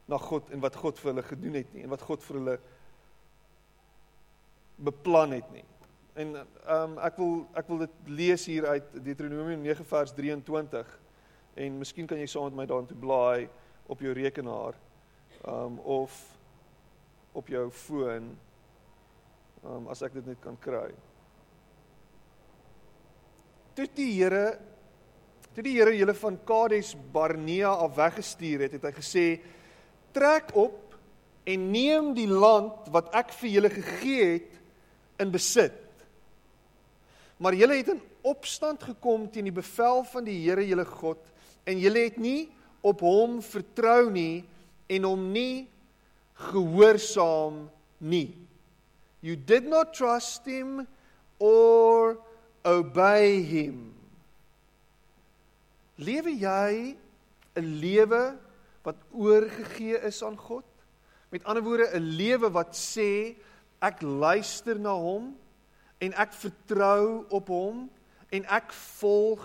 na 0.06 0.18
God 0.18 0.50
en 0.52 0.60
wat 0.60 0.76
God 0.76 1.00
vir 1.00 1.14
hulle 1.14 1.24
gedoen 1.24 1.54
het 1.54 1.74
nie 1.74 1.84
en 1.84 1.90
wat 1.90 2.02
God 2.02 2.24
vir 2.24 2.38
hulle 2.38 2.60
beplan 4.76 5.32
het 5.32 5.52
nie. 5.52 5.66
En 6.14 6.36
ehm 6.36 6.92
um, 6.92 6.98
ek 7.02 7.16
wil 7.18 7.32
ek 7.58 7.70
wil 7.72 7.80
dit 7.82 7.94
lees 8.06 8.44
hier 8.46 8.68
uit 8.70 8.90
Deuteronomium 9.02 9.64
9 9.66 9.86
vers 9.90 10.12
23 10.14 10.92
en 11.58 11.80
miskien 11.82 12.06
kan 12.10 12.22
jy 12.22 12.28
saam 12.30 12.52
met 12.52 12.60
my 12.60 12.66
daarin 12.70 13.00
blaai 13.02 13.48
op 13.90 14.02
jou 14.06 14.14
rekenaar 14.14 14.78
ehm 15.42 15.74
um, 15.74 15.80
of 15.80 16.14
op 17.34 17.50
jou 17.50 17.66
foon 17.74 18.30
ehm 19.64 19.74
um, 19.74 19.90
as 19.90 20.06
ek 20.06 20.14
dit 20.20 20.30
net 20.30 20.42
kan 20.44 20.60
kry. 20.62 20.92
Toe 23.74 23.90
die 23.98 24.12
Here 24.14 24.60
toe 25.56 25.66
die 25.66 25.78
Here 25.80 25.98
julle 25.98 26.14
van 26.14 26.38
Kades 26.46 26.94
Barnea 27.14 27.74
af 27.74 27.98
weggestuur 27.98 28.68
het, 28.68 28.78
het 28.78 28.86
hy 28.86 28.94
gesê 29.00 29.28
trek 30.14 30.54
op 30.54 30.94
en 31.50 31.72
neem 31.74 32.14
die 32.14 32.30
land 32.30 32.86
wat 32.94 33.10
ek 33.18 33.34
vir 33.42 33.58
julle 33.58 33.74
gegee 33.82 34.28
het 34.36 34.62
in 35.18 35.34
besit 35.34 35.83
maar 37.44 37.58
julle 37.60 37.76
het 37.76 37.90
in 37.92 38.00
opstand 38.24 38.84
gekom 38.88 39.28
teen 39.28 39.50
die 39.50 39.56
bevel 39.56 40.06
van 40.08 40.24
die 40.24 40.38
Here 40.46 40.64
julle 40.64 40.86
God 40.88 41.20
en 41.68 41.80
julle 41.82 42.06
het 42.06 42.16
nie 42.22 42.48
op 42.84 43.04
hom 43.04 43.42
vertrou 43.44 44.08
nie 44.16 44.46
en 44.88 45.08
hom 45.08 45.26
nie 45.36 45.66
gehoorsaam 46.52 47.66
nie. 48.00 48.32
You 49.24 49.36
did 49.36 49.68
not 49.68 49.92
trust 49.96 50.48
him 50.48 50.86
or 51.40 52.16
obey 52.64 53.44
him. 53.44 53.92
Lewe 56.00 56.32
jy 56.40 56.96
'n 57.60 57.68
lewe 57.80 58.24
wat 58.84 58.98
oorgegee 59.12 60.00
is 60.08 60.24
aan 60.24 60.38
God? 60.38 60.66
Met 61.30 61.44
ander 61.44 61.64
woorde 61.64 61.92
'n 61.92 62.16
lewe 62.18 62.50
wat 62.52 62.76
sê 62.76 63.36
ek 63.80 64.02
luister 64.02 64.80
na 64.80 64.96
hom 64.96 65.36
en 66.04 66.16
ek 66.20 66.36
vertrou 66.36 67.24
op 67.32 67.52
hom 67.54 67.86
en 68.34 68.48
ek 68.52 68.74
volg 69.00 69.44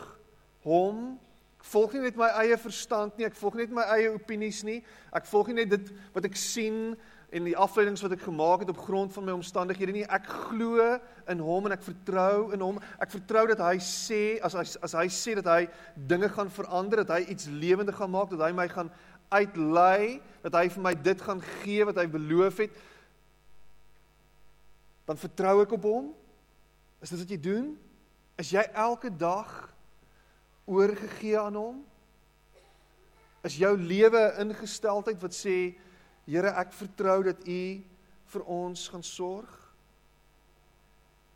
hom. 0.67 1.19
Ek 1.59 1.69
volg 1.69 1.95
nie 1.95 2.07
net 2.07 2.19
my 2.19 2.31
eie 2.41 2.57
verstand 2.61 3.19
nie, 3.19 3.27
ek 3.29 3.37
volg 3.38 3.59
nie 3.59 3.67
net 3.67 3.77
my 3.77 3.87
eie 3.99 4.11
opinies 4.15 4.65
nie. 4.67 4.81
Ek 5.15 5.29
volg 5.29 5.50
nie 5.50 5.61
net 5.61 5.73
dit 5.77 5.93
wat 6.15 6.27
ek 6.29 6.38
sien 6.38 6.97
en 7.29 7.45
die 7.45 7.57
afleidings 7.61 8.00
wat 8.00 8.15
ek 8.17 8.25
gemaak 8.25 8.62
het 8.65 8.71
op 8.73 8.81
grond 8.81 9.12
van 9.12 9.27
my 9.27 9.35
omstandighede 9.37 9.93
nie. 9.93 10.07
Ek 10.09 10.25
glo 10.49 10.87
in 11.29 11.43
hom 11.45 11.69
en 11.69 11.77
ek 11.77 11.85
vertrou 11.85 12.49
in 12.57 12.65
hom. 12.65 12.79
Ek 13.03 13.12
vertrou 13.12 13.45
dat 13.50 13.61
hy 13.67 13.77
sê 13.85 14.23
as 14.45 14.57
hy 14.57 14.65
as 14.88 14.97
hy 14.97 15.07
sê 15.12 15.37
dat 15.37 15.50
hy 15.53 15.67
dinge 16.09 16.31
gaan 16.33 16.53
verander, 16.53 17.05
dat 17.05 17.19
hy 17.19 17.35
iets 17.35 17.50
lewendig 17.53 17.99
gaan 18.00 18.15
maak, 18.15 18.33
dat 18.33 18.47
hy 18.47 18.55
my 18.57 18.69
gaan 18.73 18.88
uitlei, 19.29 20.23
dat 20.47 20.57
hy 20.57 20.69
vir 20.73 20.87
my 20.87 20.95
dit 21.05 21.27
gaan 21.27 21.43
gee 21.61 21.85
wat 21.85 22.00
hy 22.00 22.07
beloof 22.09 22.65
het. 22.65 22.81
Dan 25.09 25.21
vertrou 25.21 25.59
ek 25.67 25.77
op 25.77 25.85
hom. 25.88 26.09
Is 27.00 27.12
dit 27.12 27.19
wat 27.19 27.31
jy 27.31 27.40
doen? 27.40 27.67
Is 28.38 28.50
jy 28.55 28.62
elke 28.75 29.11
dag 29.11 29.52
oorgegee 30.67 31.38
aan 31.38 31.59
hom? 31.59 31.85
Is 33.47 33.59
jou 33.59 33.75
lewe 33.78 34.25
ingesteldheid 34.43 35.21
wat 35.23 35.37
sê 35.37 35.59
Here, 36.28 36.50
ek 36.61 36.75
vertrou 36.76 37.23
dat 37.25 37.40
U 37.49 37.61
vir 38.28 38.43
ons 38.52 38.83
gaan 38.93 39.05
sorg. 39.07 39.49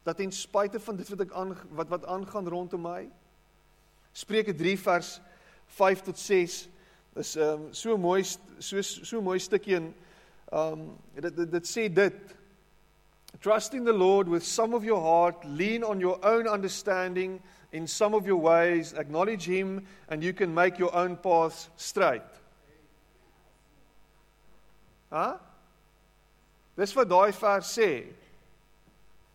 Dat 0.04 0.18
ten 0.20 0.32
spyte 0.36 0.80
van 0.84 0.98
dit 0.98 1.08
wat 1.14 1.22
ek 1.24 1.32
aan 1.32 1.54
wat 1.78 1.88
wat 1.94 2.04
aangaan 2.12 2.50
rondom 2.52 2.84
my. 2.84 3.06
Spreuke 4.12 4.52
3 4.52 4.74
vers 4.82 5.14
5 5.78 6.04
tot 6.10 6.20
6 6.20 6.58
is 7.22 7.32
ehm 7.36 7.48
um, 7.54 7.64
so 7.72 7.96
mooi 7.96 8.20
so 8.24 8.82
so 8.82 9.22
mooi 9.24 9.38
stukkie 9.40 9.78
in 9.78 9.88
ehm 10.52 10.82
um, 10.82 10.84
dit, 11.16 11.36
dit 11.36 11.50
dit 11.56 11.68
sê 11.70 11.88
dit 11.88 12.36
Trust 13.40 13.74
in 13.74 13.84
the 13.84 13.92
Lord 13.92 14.28
with 14.28 14.44
some 14.44 14.74
of 14.74 14.84
your 14.84 15.00
heart, 15.00 15.44
lean 15.44 15.82
on 15.82 16.00
your 16.00 16.24
own 16.24 16.46
understanding 16.46 17.40
in 17.72 17.86
some 17.86 18.14
of 18.14 18.26
your 18.26 18.36
ways, 18.36 18.92
acknowledge 18.92 19.44
him 19.44 19.86
and 20.08 20.22
you 20.22 20.32
can 20.32 20.54
make 20.54 20.78
your 20.78 20.94
own 20.94 21.16
paths 21.16 21.70
straight. 21.76 22.22
Ha? 25.10 25.38
Dis 26.76 26.94
wat 26.96 27.08
daai 27.08 27.32
vers 27.32 27.66
sê. 27.66 28.04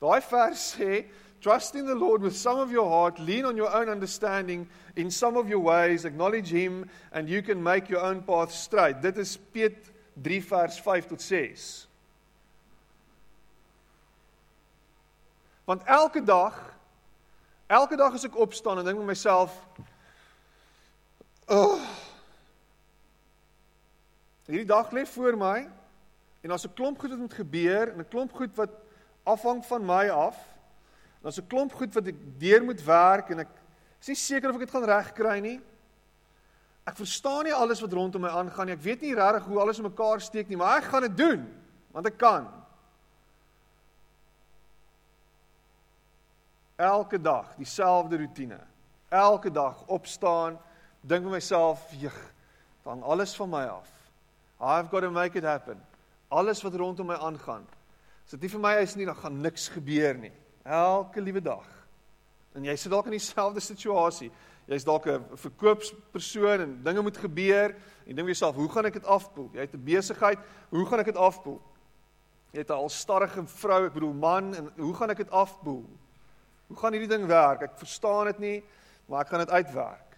Sê, 0.02 1.06
trust 1.42 1.76
in 1.76 1.86
the 1.86 1.96
Lord 1.96 2.22
with 2.22 2.36
some 2.36 2.60
of 2.60 2.72
your 2.72 2.90
heart, 2.90 3.20
lean 3.20 3.46
on 3.46 3.58
your 3.58 3.74
own 3.74 3.90
understanding 3.90 4.68
in 4.96 5.10
some 5.12 5.38
of 5.38 5.50
your 5.50 5.60
ways, 5.60 6.06
acknowledge 6.06 6.50
him 6.50 6.90
and 7.12 7.28
you 7.28 7.42
can 7.42 7.62
make 7.62 7.90
your 7.90 8.02
own 8.02 8.22
path 8.22 8.52
straight. 8.52 9.02
Dit 9.02 9.18
is 9.18 9.38
Piet 9.38 9.90
3 10.24 10.40
vers 10.40 10.78
5 10.80 11.10
tot 11.10 11.22
6. 11.22 11.87
Want 15.68 15.84
elke 15.84 16.24
dag 16.24 16.56
elke 17.68 17.98
dag 18.00 18.14
as 18.16 18.24
ek 18.24 18.38
opstaan 18.40 18.80
en 18.80 18.86
dink 18.88 18.98
met 18.98 19.12
myself, 19.12 19.52
"Ag, 21.46 21.58
oh, 21.58 21.82
Hierdie 24.48 24.68
dag 24.68 24.94
lê 24.96 25.04
voor 25.04 25.36
my 25.36 25.68
en 26.42 26.50
daar's 26.50 26.64
'n 26.64 26.74
klomp 26.74 27.00
goed 27.00 27.10
wat 27.10 27.20
moet 27.20 27.34
gebeur 27.34 27.92
en 27.92 28.00
'n 28.00 28.08
klomp 28.08 28.32
goed 28.32 28.56
wat 28.56 28.70
afhang 29.24 29.66
van 29.66 29.86
my 29.86 30.10
af. 30.10 30.38
Daar's 31.22 31.40
'n 31.40 31.48
klomp 31.48 31.74
goed 31.74 31.94
wat 31.94 32.08
ek 32.08 32.16
deur 32.40 32.64
moet 32.64 32.84
werk 32.84 33.30
en 33.30 33.40
ek 33.40 33.52
is 34.00 34.08
nie 34.08 34.16
seker 34.16 34.50
of 34.50 34.56
ek 34.56 34.62
dit 34.62 34.70
gaan 34.70 34.86
regkry 34.86 35.40
nie. 35.40 35.62
Ek 36.86 36.96
verstaan 36.96 37.44
nie 37.44 37.54
alles 37.54 37.82
wat 37.82 37.94
rondom 37.94 38.22
my 38.22 38.30
aangaan 38.30 38.66
nie. 38.66 38.76
Ek 38.76 38.82
weet 38.82 39.02
nie 39.02 39.16
regtig 39.16 39.44
hoe 39.44 39.60
alles 39.60 39.78
in 39.78 39.84
mekaar 39.84 40.22
steek 40.22 40.48
nie, 40.48 40.58
maar 40.58 40.78
ek 40.78 40.84
gaan 40.84 41.02
dit 41.02 41.18
doen 41.18 41.54
want 41.92 42.06
ek 42.06 42.18
kan. 42.18 42.48
Elke 46.78 47.22
dag 47.22 47.56
dieselfde 47.58 48.18
rotine. 48.18 48.60
Elke 49.10 49.52
dag 49.52 49.80
opstaan, 49.88 50.60
dink 51.02 51.24
vir 51.24 51.32
myself, 51.32 51.92
"Jeg, 51.92 52.12
hang 52.84 53.04
alles 53.04 53.36
van 53.36 53.50
my 53.50 53.66
af." 53.66 53.90
I've 54.60 54.90
got 54.90 55.02
to 55.02 55.12
make 55.12 55.38
it 55.38 55.44
happen. 55.44 55.82
Alles 56.28 56.62
wat 56.62 56.74
rondom 56.74 57.08
my 57.08 57.16
aangaan. 57.16 57.66
As 58.26 58.32
dit 58.32 58.42
nie 58.42 58.50
vir 58.50 58.60
my 58.60 58.76
is 58.82 58.96
nie, 58.96 59.06
dan 59.06 59.16
gaan 59.16 59.42
niks 59.42 59.68
gebeur 59.68 60.18
nie. 60.18 60.32
Elke 60.64 61.22
liewe 61.22 61.42
dag. 61.42 61.66
En 62.54 62.64
jy 62.64 62.76
sit 62.76 62.92
dalk 62.92 63.06
in 63.06 63.12
dieselfde 63.12 63.60
situasie. 63.60 64.32
Jy's 64.68 64.84
dalk 64.84 65.08
'n 65.08 65.24
verkoopspersoon 65.34 66.62
en 66.62 66.84
dinge 66.84 67.02
moet 67.02 67.18
gebeur 67.18 67.76
en 68.06 68.16
dink 68.16 68.28
jouself, 68.28 68.56
hoe 68.56 68.70
gaan 68.70 68.86
ek 68.86 68.94
dit 68.94 69.06
afpoel? 69.06 69.50
Jy 69.54 69.60
het 69.60 69.74
'n 69.74 69.84
besigheid, 69.84 70.40
hoe 70.70 70.86
gaan 70.86 71.00
ek 71.00 71.06
dit 71.06 71.18
afpoel? 71.18 71.62
Jy 72.52 72.60
het 72.60 72.70
'n 72.70 72.74
alstarrige 72.74 73.48
vrou, 73.48 73.86
ek 73.86 73.94
bedoel 73.94 74.14
man, 74.14 74.56
en 74.56 74.72
hoe 74.78 74.94
gaan 74.94 75.10
ek 75.10 75.18
dit 75.18 75.32
afpoel? 75.32 75.86
Hoe 76.68 76.78
gaan 76.78 76.96
hierdie 76.96 77.12
ding 77.12 77.26
werk? 77.30 77.62
Ek 77.62 77.80
verstaan 77.80 78.32
dit 78.32 78.40
nie, 78.44 78.58
maar 79.08 79.24
ek 79.24 79.32
gaan 79.32 79.44
dit 79.46 79.56
uitwerk. 79.56 80.18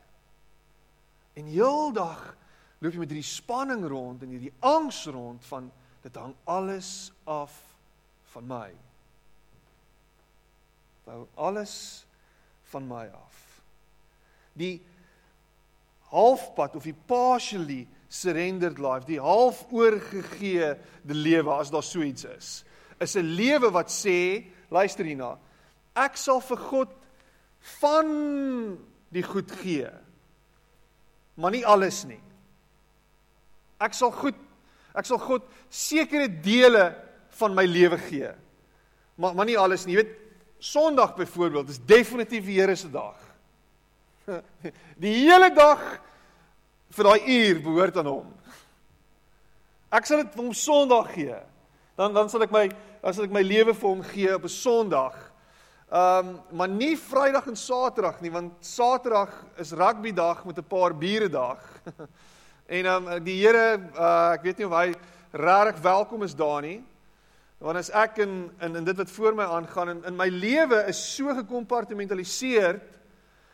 En 1.37 1.49
heeldag 1.49 2.21
loop 2.79 2.95
jy 2.95 3.01
met 3.01 3.11
hierdie 3.13 3.27
spanning 3.27 3.83
rond 3.87 4.23
en 4.23 4.33
hierdie 4.33 4.53
angs 4.65 5.03
rond 5.11 5.45
van 5.49 5.69
dit 6.03 6.15
hang 6.15 6.35
alles 6.49 7.11
af 7.29 7.53
van 8.33 8.47
my. 8.47 8.69
Wou 11.07 11.25
alles 11.35 11.75
van 12.71 12.87
my 12.87 13.05
af. 13.13 13.37
Die 14.57 14.79
halfpad 16.09 16.75
of 16.79 16.87
die 16.87 16.95
partially 17.07 17.83
surrendered 18.09 18.79
life, 18.81 19.05
die 19.05 19.21
half 19.21 19.61
oorgegee 19.69 20.73
die 21.05 21.17
lewe 21.17 21.53
as 21.53 21.69
daar 21.73 21.85
so 21.85 22.01
iets 22.01 22.25
is, 22.25 22.49
is 22.99 23.15
'n 23.15 23.35
lewe 23.37 23.69
wat 23.71 23.89
sê, 23.89 24.45
luister 24.69 25.05
hierna, 25.05 25.37
ek 25.96 26.17
sal 26.17 26.41
vir 26.41 26.58
God 26.58 26.93
van 27.79 28.10
die 29.13 29.24
goed 29.24 29.51
gee. 29.62 29.89
Maar 31.39 31.55
nie 31.55 31.65
alles 31.65 32.03
nie. 32.08 32.22
Ek 33.79 33.96
sal 33.96 34.12
goed 34.12 34.38
ek 34.98 35.05
sal 35.05 35.19
God 35.22 35.46
sekere 35.72 36.27
dele 36.27 36.89
van 37.39 37.53
my 37.55 37.63
lewe 37.69 38.00
gee. 38.10 38.31
Maar 39.15 39.36
maar 39.36 39.48
nie 39.48 39.58
alles 39.60 39.86
nie. 39.86 39.96
Jy 39.96 40.03
weet 40.03 40.15
Sondag 40.60 41.13
byvoorbeeld 41.15 41.69
is 41.72 41.79
definitief 41.88 42.43
die 42.46 42.58
Here 42.60 42.75
se 42.75 42.89
dag. 42.91 43.15
Die 45.03 45.13
hele 45.24 45.48
dag 45.55 45.79
vir 46.91 47.08
daai 47.08 47.22
uur 47.24 47.62
behoort 47.63 48.00
aan 48.01 48.10
hom. 48.12 48.27
Ek 49.89 50.05
sal 50.05 50.19
dit 50.25 50.34
vir 50.36 50.43
hom 50.43 50.53
Sondag 50.53 51.13
gee. 51.15 51.38
Dan 51.96 52.13
dan 52.13 52.27
sal 52.29 52.43
ek 52.43 52.51
my 52.51 52.65
dan 53.00 53.15
sal 53.15 53.29
ek 53.29 53.34
my 53.34 53.43
lewe 53.46 53.72
vir 53.72 53.88
hom 53.88 54.03
gee 54.03 54.36
op 54.36 54.43
'n 54.43 54.51
Sondag. 54.51 55.15
Ehm 55.89 56.27
um, 56.27 56.39
maar 56.51 56.69
nie 56.69 56.93
Vrydag 56.98 57.48
en 57.50 57.55
Saterdag 57.58 58.19
nie 58.22 58.29
want 58.29 58.53
Saterdag 58.62 59.31
is 59.58 59.72
rugby 59.74 60.12
dag 60.13 60.43
met 60.46 60.58
'n 60.58 60.67
paar 60.67 60.93
bure 60.93 61.29
dag. 61.29 61.58
En 62.77 62.86
ehm 62.86 63.08
um, 63.08 63.24
die 63.24 63.41
Here, 63.41 63.79
uh, 63.98 64.34
ek 64.34 64.43
weet 64.43 64.58
nie 64.58 64.67
of 64.67 64.74
hy 64.77 64.93
regtig 65.31 65.81
welkom 65.81 66.24
is 66.24 66.36
daar 66.36 66.62
nie. 66.62 66.84
Want 67.58 67.77
as 67.77 67.89
ek 67.89 68.17
in 68.17 68.51
in 68.62 68.75
in 68.75 68.84
dit 68.84 68.98
wat 68.98 69.10
voor 69.10 69.34
my 69.34 69.43
aangaan 69.43 69.89
in 69.89 70.03
in 70.05 70.15
my 70.15 70.29
lewe 70.29 70.86
is 70.88 71.15
so 71.15 71.34
gekompartmentaliseer 71.34 72.81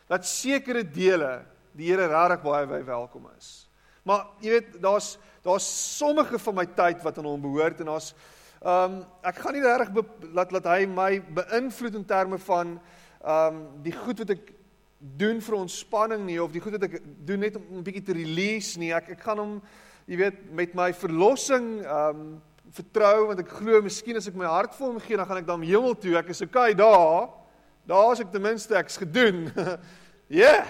dat 0.07 0.25
sekere 0.25 0.83
dele 0.83 1.45
die 1.71 1.87
Here 1.87 2.07
regtig 2.07 2.43
baie 2.43 2.67
baie 2.67 2.83
welkom 2.83 3.29
is. 3.37 3.69
Maar 4.03 4.27
jy 4.41 4.49
weet, 4.49 4.81
daar's 4.81 5.17
daar's 5.41 5.97
sommige 5.97 6.39
van 6.39 6.55
my 6.55 6.65
tyd 6.65 7.01
wat 7.01 7.17
aan 7.17 7.25
hom 7.25 7.41
behoort 7.41 7.79
en 7.79 7.85
daar's 7.85 8.13
ehm 8.61 8.93
um, 8.93 8.99
ek 9.21 9.39
gaan 9.43 9.53
nie 9.53 9.63
regtig 9.63 10.05
laat 10.33 10.51
laat 10.51 10.69
hy 10.73 10.85
my 10.85 11.21
beïnvloed 11.21 11.95
in 11.95 12.05
terme 12.05 12.37
van 12.37 12.79
ehm 13.23 13.55
um, 13.55 13.63
die 13.83 13.93
goed 13.93 14.19
wat 14.23 14.35
ek 14.37 14.53
doen 14.99 15.41
vir 15.41 15.55
ontspanning 15.55 16.25
nie 16.25 16.39
of 16.41 16.51
die 16.53 16.61
goed 16.63 16.77
wat 16.77 16.87
ek 16.87 17.01
doen 17.25 17.39
net 17.39 17.55
om 17.55 17.63
'n 17.77 17.83
bietjie 17.83 18.05
te 18.05 18.13
release 18.13 18.79
nie. 18.79 18.93
Ek 18.93 19.09
ek 19.09 19.21
gaan 19.21 19.39
hom 19.39 19.61
jy 20.07 20.17
weet 20.17 20.51
met 20.51 20.75
my 20.75 20.93
verlossing 20.93 21.85
um 21.85 22.41
vertrou 22.75 23.27
want 23.27 23.39
ek 23.39 23.49
glo 23.49 23.81
miskien 23.81 24.17
as 24.17 24.27
ek 24.27 24.35
my 24.35 24.45
hart 24.45 24.73
vir 24.73 24.87
hom 24.87 24.99
gee 24.99 25.17
dan 25.17 25.25
gaan 25.25 25.37
ek 25.37 25.47
dan 25.47 25.61
hemel 25.61 25.95
toe. 25.95 26.17
Ek 26.17 26.29
is 26.29 26.41
okay 26.41 26.73
daar. 26.73 27.29
Daar 27.85 28.11
is 28.13 28.19
ek 28.19 28.31
ten 28.31 28.41
minste 28.41 28.75
ek's 28.75 28.97
gedoen. 28.97 29.51
Ja. 29.55 29.77
yeah, 30.41 30.65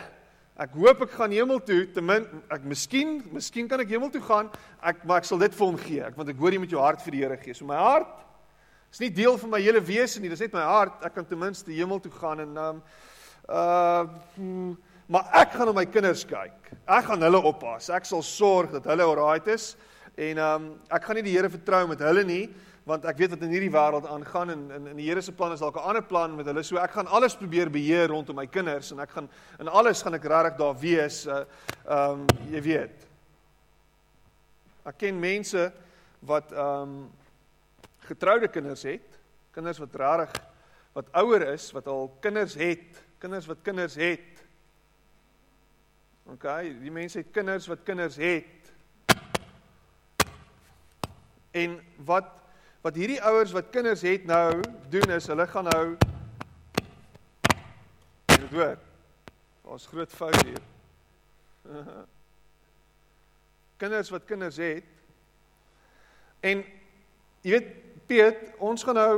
ek 0.62 0.76
hoop 0.80 1.02
ek 1.06 1.16
gaan 1.18 1.34
hemel 1.36 1.60
toe. 1.64 1.82
Ten 1.94 2.06
min 2.08 2.28
ek 2.54 2.64
miskien 2.68 3.18
miskien 3.34 3.68
kan 3.72 3.82
ek 3.84 3.92
hemel 3.92 4.12
toe 4.14 4.22
gaan. 4.24 4.52
Ek 4.82 5.04
maar 5.04 5.24
ek 5.24 5.30
sal 5.30 5.42
dit 5.42 5.56
vir 5.56 5.66
hom 5.66 5.80
gee. 5.82 6.02
Ek 6.06 6.18
want 6.18 6.32
ek 6.32 6.40
hoor 6.40 6.56
jy 6.56 6.62
met 6.64 6.76
jou 6.76 6.82
hart 6.82 7.04
vir 7.04 7.18
die 7.18 7.24
Here 7.24 7.38
gee. 7.42 7.54
So 7.58 7.68
my 7.68 7.80
hart 7.80 8.12
is 8.94 9.02
nie 9.04 9.12
deel 9.12 9.38
van 9.42 9.56
my 9.56 9.62
hele 9.64 9.84
wese 9.84 10.22
nie. 10.22 10.32
Dis 10.32 10.44
net 10.46 10.56
my 10.56 10.66
hart. 10.66 11.02
Ek 11.06 11.16
kan 11.18 11.28
ten 11.28 11.42
minste 11.42 11.74
hemel 11.76 12.00
toe 12.04 12.14
gaan 12.16 12.46
en 12.46 12.60
um 12.68 12.84
uh 13.50 14.06
maar 15.06 15.28
ek 15.38 15.52
gaan 15.54 15.70
na 15.70 15.74
my 15.78 15.86
kinders 15.86 16.24
kyk. 16.26 16.72
Ek 16.90 17.06
gaan 17.06 17.22
hulle 17.22 17.42
oppas. 17.46 17.92
Ek 17.94 18.08
sal 18.10 18.24
sorg 18.26 18.72
dat 18.74 18.88
hulle 18.90 19.06
alright 19.06 19.48
is 19.54 19.76
en 20.16 20.40
ehm 20.40 20.64
um, 20.64 20.70
ek 20.90 21.04
gaan 21.04 21.20
nie 21.20 21.26
die 21.28 21.36
Here 21.36 21.52
vertrou 21.52 21.84
met 21.92 22.00
hulle 22.00 22.24
nie 22.24 22.46
want 22.86 23.06
ek 23.10 23.18
weet 23.18 23.34
wat 23.34 23.44
in 23.48 23.54
hierdie 23.56 23.74
wêreld 23.74 24.06
aangaan 24.06 24.52
en 24.54 24.64
in 24.76 24.88
in 24.92 25.00
die 25.00 25.08
Here 25.08 25.22
se 25.22 25.34
plan 25.34 25.52
is 25.52 25.60
dalk 25.60 25.76
'n 25.76 25.90
ander 25.90 26.04
plan 26.04 26.36
met 26.36 26.46
hulle. 26.46 26.64
So 26.64 26.78
ek 26.78 26.92
gaan 26.92 27.08
alles 27.08 27.36
probeer 27.36 27.70
beheer 27.70 28.08
rondom 28.10 28.36
my 28.36 28.48
kinders 28.48 28.92
en 28.92 29.00
ek 29.00 29.10
gaan 29.10 29.30
in 29.60 29.68
alles 29.68 30.02
gaan 30.02 30.14
ek 30.14 30.24
regtig 30.24 30.58
daar 30.58 30.78
wees. 30.80 31.26
Uh 31.26 31.46
ehm 31.86 32.22
um, 32.22 32.26
jy 32.52 32.62
weet. 32.62 33.08
Ek 34.86 34.98
ken 34.98 35.20
mense 35.20 35.72
wat 36.20 36.52
ehm 36.52 36.82
um, 36.82 37.12
getroude 38.06 38.48
kinders 38.48 38.84
het, 38.84 39.20
kinders 39.52 39.80
wat 39.82 39.96
regtig 39.96 40.42
wat 40.94 41.12
ouer 41.12 41.42
is, 41.54 41.72
wat 41.72 41.88
al 41.88 42.08
kinders 42.22 42.54
het, 42.54 43.04
kinders 43.20 43.46
wat 43.46 43.58
kinders 43.64 43.96
het. 43.96 44.46
OK, 46.26 46.46
die 46.82 46.92
mense 46.92 47.18
het 47.18 47.32
kinders 47.32 47.68
wat 47.68 47.84
kinders 47.84 48.16
het. 48.16 48.72
En 51.52 51.80
wat 52.06 52.45
wat 52.86 52.98
hierdie 53.00 53.22
ouers 53.26 53.50
wat 53.56 53.72
kinders 53.74 54.04
het 54.06 54.28
nou 54.30 54.62
doen 54.94 55.14
is 55.16 55.26
hulle 55.32 55.48
gaan 55.50 55.66
nou 55.66 55.86
dit 58.30 58.52
hoor. 58.52 58.76
Daar's 59.66 59.88
groot 59.90 60.12
fout 60.14 60.38
hier. 60.46 60.62
kinders 63.82 64.12
wat 64.14 64.28
kinders 64.30 64.60
het. 64.62 64.86
En 66.46 66.62
jy 67.42 67.56
weet 67.56 67.74
Piet, 68.06 68.44
ons 68.62 68.86
gaan 68.86 69.00
nou 69.02 69.14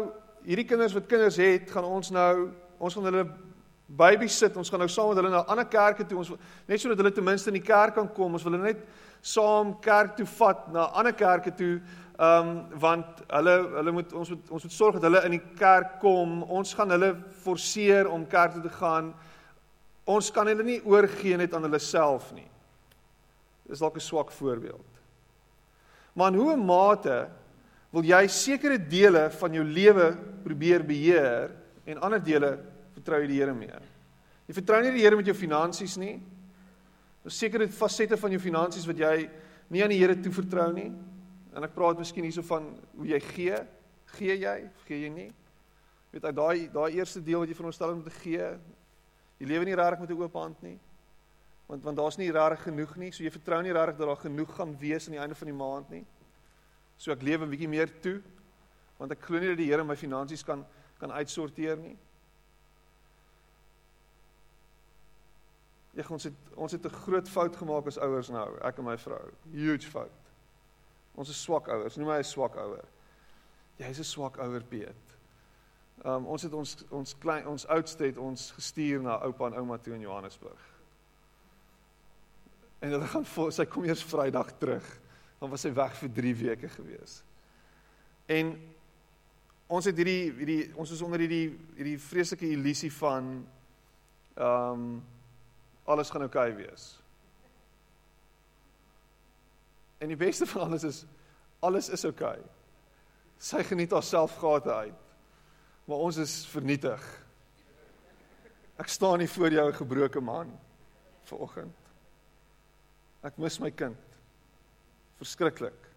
hierdie 0.48 0.64
kinders 0.70 0.96
wat 0.96 1.10
kinders 1.12 1.36
het, 1.36 1.68
gaan 1.68 1.84
ons 1.92 2.14
nou 2.16 2.48
ons 2.80 2.96
gaan 2.96 3.10
hulle 3.10 3.26
baby 4.00 4.28
sit. 4.32 4.56
Ons 4.56 4.72
gaan 4.72 4.80
nou 4.80 4.90
saam 4.92 5.12
met 5.12 5.20
hulle 5.20 5.34
na 5.34 5.44
ander 5.44 5.68
kerke 5.68 6.08
toe. 6.08 6.22
Ons 6.24 6.32
net 6.68 6.80
sodat 6.80 7.04
hulle 7.04 7.12
ten 7.12 7.28
minste 7.28 7.52
in 7.52 7.60
die 7.60 7.68
kerk 7.68 7.96
kan 8.00 8.08
kom. 8.16 8.36
Ons 8.40 8.48
wil 8.48 8.56
hulle 8.56 8.72
net 8.72 8.88
saam 9.20 9.74
kerk 9.84 10.16
toe 10.18 10.28
vat 10.38 10.68
na 10.72 10.88
ander 10.96 11.16
kerke 11.16 11.52
toe. 11.56 11.80
Ehm 12.18 12.48
um, 12.50 12.80
want 12.82 13.20
hulle 13.30 13.56
hulle 13.76 13.92
moet 13.94 14.14
ons 14.14 14.30
moet 14.34 14.48
ons 14.50 14.64
moet 14.64 14.74
sorg 14.74 14.96
dat 14.98 15.04
hulle 15.06 15.20
in 15.28 15.36
die 15.36 15.44
kerk 15.60 16.00
kom. 16.02 16.40
Ons 16.50 16.74
gaan 16.74 16.90
hulle 16.90 17.12
forceer 17.44 18.10
om 18.10 18.26
kerk 18.28 18.56
toe 18.56 18.64
te 18.64 18.74
gaan. 18.74 19.12
Ons 20.10 20.32
kan 20.34 20.48
hulle 20.50 20.64
nie 20.66 20.80
oorgee 20.82 21.38
net 21.38 21.54
aan 21.54 21.68
hulle 21.68 21.80
self 21.80 22.32
nie. 22.34 22.48
Dis 23.70 23.84
dalk 23.84 23.96
'n 23.96 24.02
swak 24.02 24.32
voorbeeld. 24.32 24.98
Maar 26.14 26.34
in 26.34 26.40
hoe 26.40 26.56
mate 26.58 27.28
wil 27.92 28.04
jy 28.04 28.28
sekere 28.28 28.78
dele 28.78 29.30
van 29.30 29.54
jou 29.54 29.64
lewe 29.64 30.18
probeer 30.44 30.84
beheer 30.84 31.52
en 31.86 32.02
ander 32.02 32.20
dele 32.20 32.58
vertrou 32.94 33.22
jy 33.22 33.28
die 33.28 33.40
Here 33.40 33.54
mee? 33.54 33.80
Jy 34.48 34.54
vertrou 34.54 34.82
nie 34.82 34.92
die 34.92 35.04
Here 35.04 35.16
met 35.16 35.26
jou 35.26 35.36
finansies 35.36 35.98
nie. 35.98 36.20
Daar's 37.24 37.38
sekere 37.38 37.68
fasette 37.68 38.18
van 38.18 38.32
jou 38.32 38.40
finansies 38.40 38.88
wat 38.88 38.98
jy 38.98 39.30
nie 39.70 39.84
aan 39.84 39.90
die 39.90 40.00
Here 40.00 40.16
toevertrou 40.16 40.74
nie. 40.74 40.92
En 41.58 41.66
ek 41.66 41.74
praat 41.74 41.98
miskien 41.98 42.28
hierso 42.28 42.44
van 42.46 42.70
hoe 42.94 43.08
jy 43.10 43.20
gee. 43.34 43.62
Gee 44.18 44.36
jy 44.38 44.58
of 44.70 44.84
gee 44.88 45.00
jy 45.02 45.10
nie? 45.10 45.30
Weet 46.14 46.28
jy 46.30 46.34
daai 46.38 46.68
daai 46.72 47.00
eerste 47.00 47.22
deel 47.24 47.42
wat 47.42 47.50
jy 47.50 47.58
veronderstel 47.58 47.96
om 47.96 48.04
te 48.06 48.14
gee, 48.22 48.52
jy 49.42 49.48
lewe 49.50 49.66
nie 49.66 49.76
regtig 49.76 50.04
met 50.04 50.10
'n 50.10 50.22
oop 50.22 50.38
hand 50.38 50.62
nie. 50.62 50.78
Want 51.68 51.84
want 51.84 51.98
daar's 51.98 52.18
nie 52.18 52.32
regtig 52.32 52.64
genoeg 52.70 52.96
nie, 52.96 53.12
so 53.12 53.24
jy 53.24 53.32
vertrou 53.32 53.62
nie 53.62 53.74
regtig 53.74 53.98
dat 53.98 54.08
daar 54.08 54.24
genoeg 54.24 54.56
gaan 54.56 54.78
wees 54.78 55.08
aan 55.08 55.18
die 55.18 55.20
einde 55.20 55.36
van 55.36 55.48
die 55.48 55.58
maand 55.58 55.90
nie. 55.90 56.06
So 56.98 57.12
ek 57.12 57.22
lewe 57.22 57.46
'n 57.46 57.50
bietjie 57.50 57.70
meer 57.70 57.90
toe 58.02 58.22
want 58.98 59.12
ek 59.12 59.22
glo 59.22 59.40
nie 59.40 59.50
dat 59.50 59.58
die 59.58 59.70
Here 59.70 59.84
my 59.84 59.96
finansies 59.96 60.44
kan 60.44 60.66
kan 61.00 61.12
uitsorteer 61.12 61.78
nie. 61.78 61.98
Ja, 65.94 66.04
ons 66.10 66.24
het 66.24 66.34
ons 66.56 66.72
het 66.72 66.86
'n 66.86 66.90
groot 66.90 67.30
fout 67.30 67.56
gemaak 67.56 67.88
as 67.88 67.98
ouers 67.98 68.30
nou, 68.30 68.58
ek 68.62 68.78
en 68.78 68.84
my 68.84 68.98
vrou. 68.98 69.32
Huge 69.52 69.90
fout. 69.90 70.27
Ons 71.18 71.34
is 71.34 71.42
swak 71.42 71.68
ouers. 71.74 71.98
Noem 71.98 72.12
my 72.14 72.20
'n 72.20 72.24
swak 72.24 72.56
ouer. 72.56 72.86
Jy's 73.80 74.00
'n 74.00 74.04
swak 74.04 74.38
ouer, 74.38 74.64
Piet. 74.64 75.18
Um 76.06 76.28
ons 76.28 76.42
het 76.42 76.54
ons 76.54 76.86
ons 76.90 77.16
klein 77.18 77.48
ons 77.48 77.66
oudste 77.74 78.06
het 78.06 78.18
ons 78.18 78.52
gestuur 78.52 79.02
na 79.02 79.18
oupa 79.26 79.48
en 79.48 79.58
ouma 79.58 79.78
toe 79.78 79.94
in 79.94 80.02
Johannesburg. 80.02 80.62
En 82.80 82.92
hulle 82.92 83.08
gaan 83.08 83.26
vol, 83.26 83.52
sy 83.52 83.66
kom 83.66 83.84
eers 83.84 84.04
Vrydag 84.04 84.52
terug. 84.62 84.86
Dan 85.40 85.50
was 85.50 85.62
sy 85.62 85.74
weg 85.74 85.96
vir 85.98 86.10
3 86.14 86.36
weke 86.36 86.70
gewees. 86.70 87.24
En 88.26 88.54
ons 89.68 89.86
het 89.86 89.98
hierdie 89.98 90.32
hierdie 90.32 90.76
ons 90.76 90.92
is 90.92 91.02
onder 91.02 91.20
hierdie 91.20 91.58
hierdie 91.76 92.00
vreeslike 92.00 92.46
illusie 92.46 92.94
van 92.94 93.48
um 94.38 95.04
alles 95.88 96.10
gaan 96.10 96.22
oukei 96.22 96.52
okay 96.52 96.66
wees. 96.66 97.02
En 99.98 100.08
die 100.08 100.20
beste 100.20 100.46
van 100.46 100.62
alles 100.62 100.84
is 100.84 101.06
alles 101.60 101.90
is 101.90 102.06
oukei. 102.06 102.38
Okay. 102.38 102.50
Sy 103.38 103.64
geniet 103.66 103.92
haarself 103.92 104.38
gate 104.38 104.74
uit. 104.74 105.06
Maar 105.88 105.98
ons 105.98 106.18
is 106.22 106.46
vernietig. 106.52 107.02
Ek 108.78 108.90
staan 108.94 109.18
nie 109.20 109.30
voor 109.30 109.52
jou 109.52 109.68
'n 109.70 109.76
gebroke 109.76 110.22
man 110.22 110.60
vanoggend. 111.24 111.76
Ek 113.24 113.38
mis 113.38 113.60
my 113.60 113.72
kind. 113.72 113.98
Verskriklik. 115.18 115.88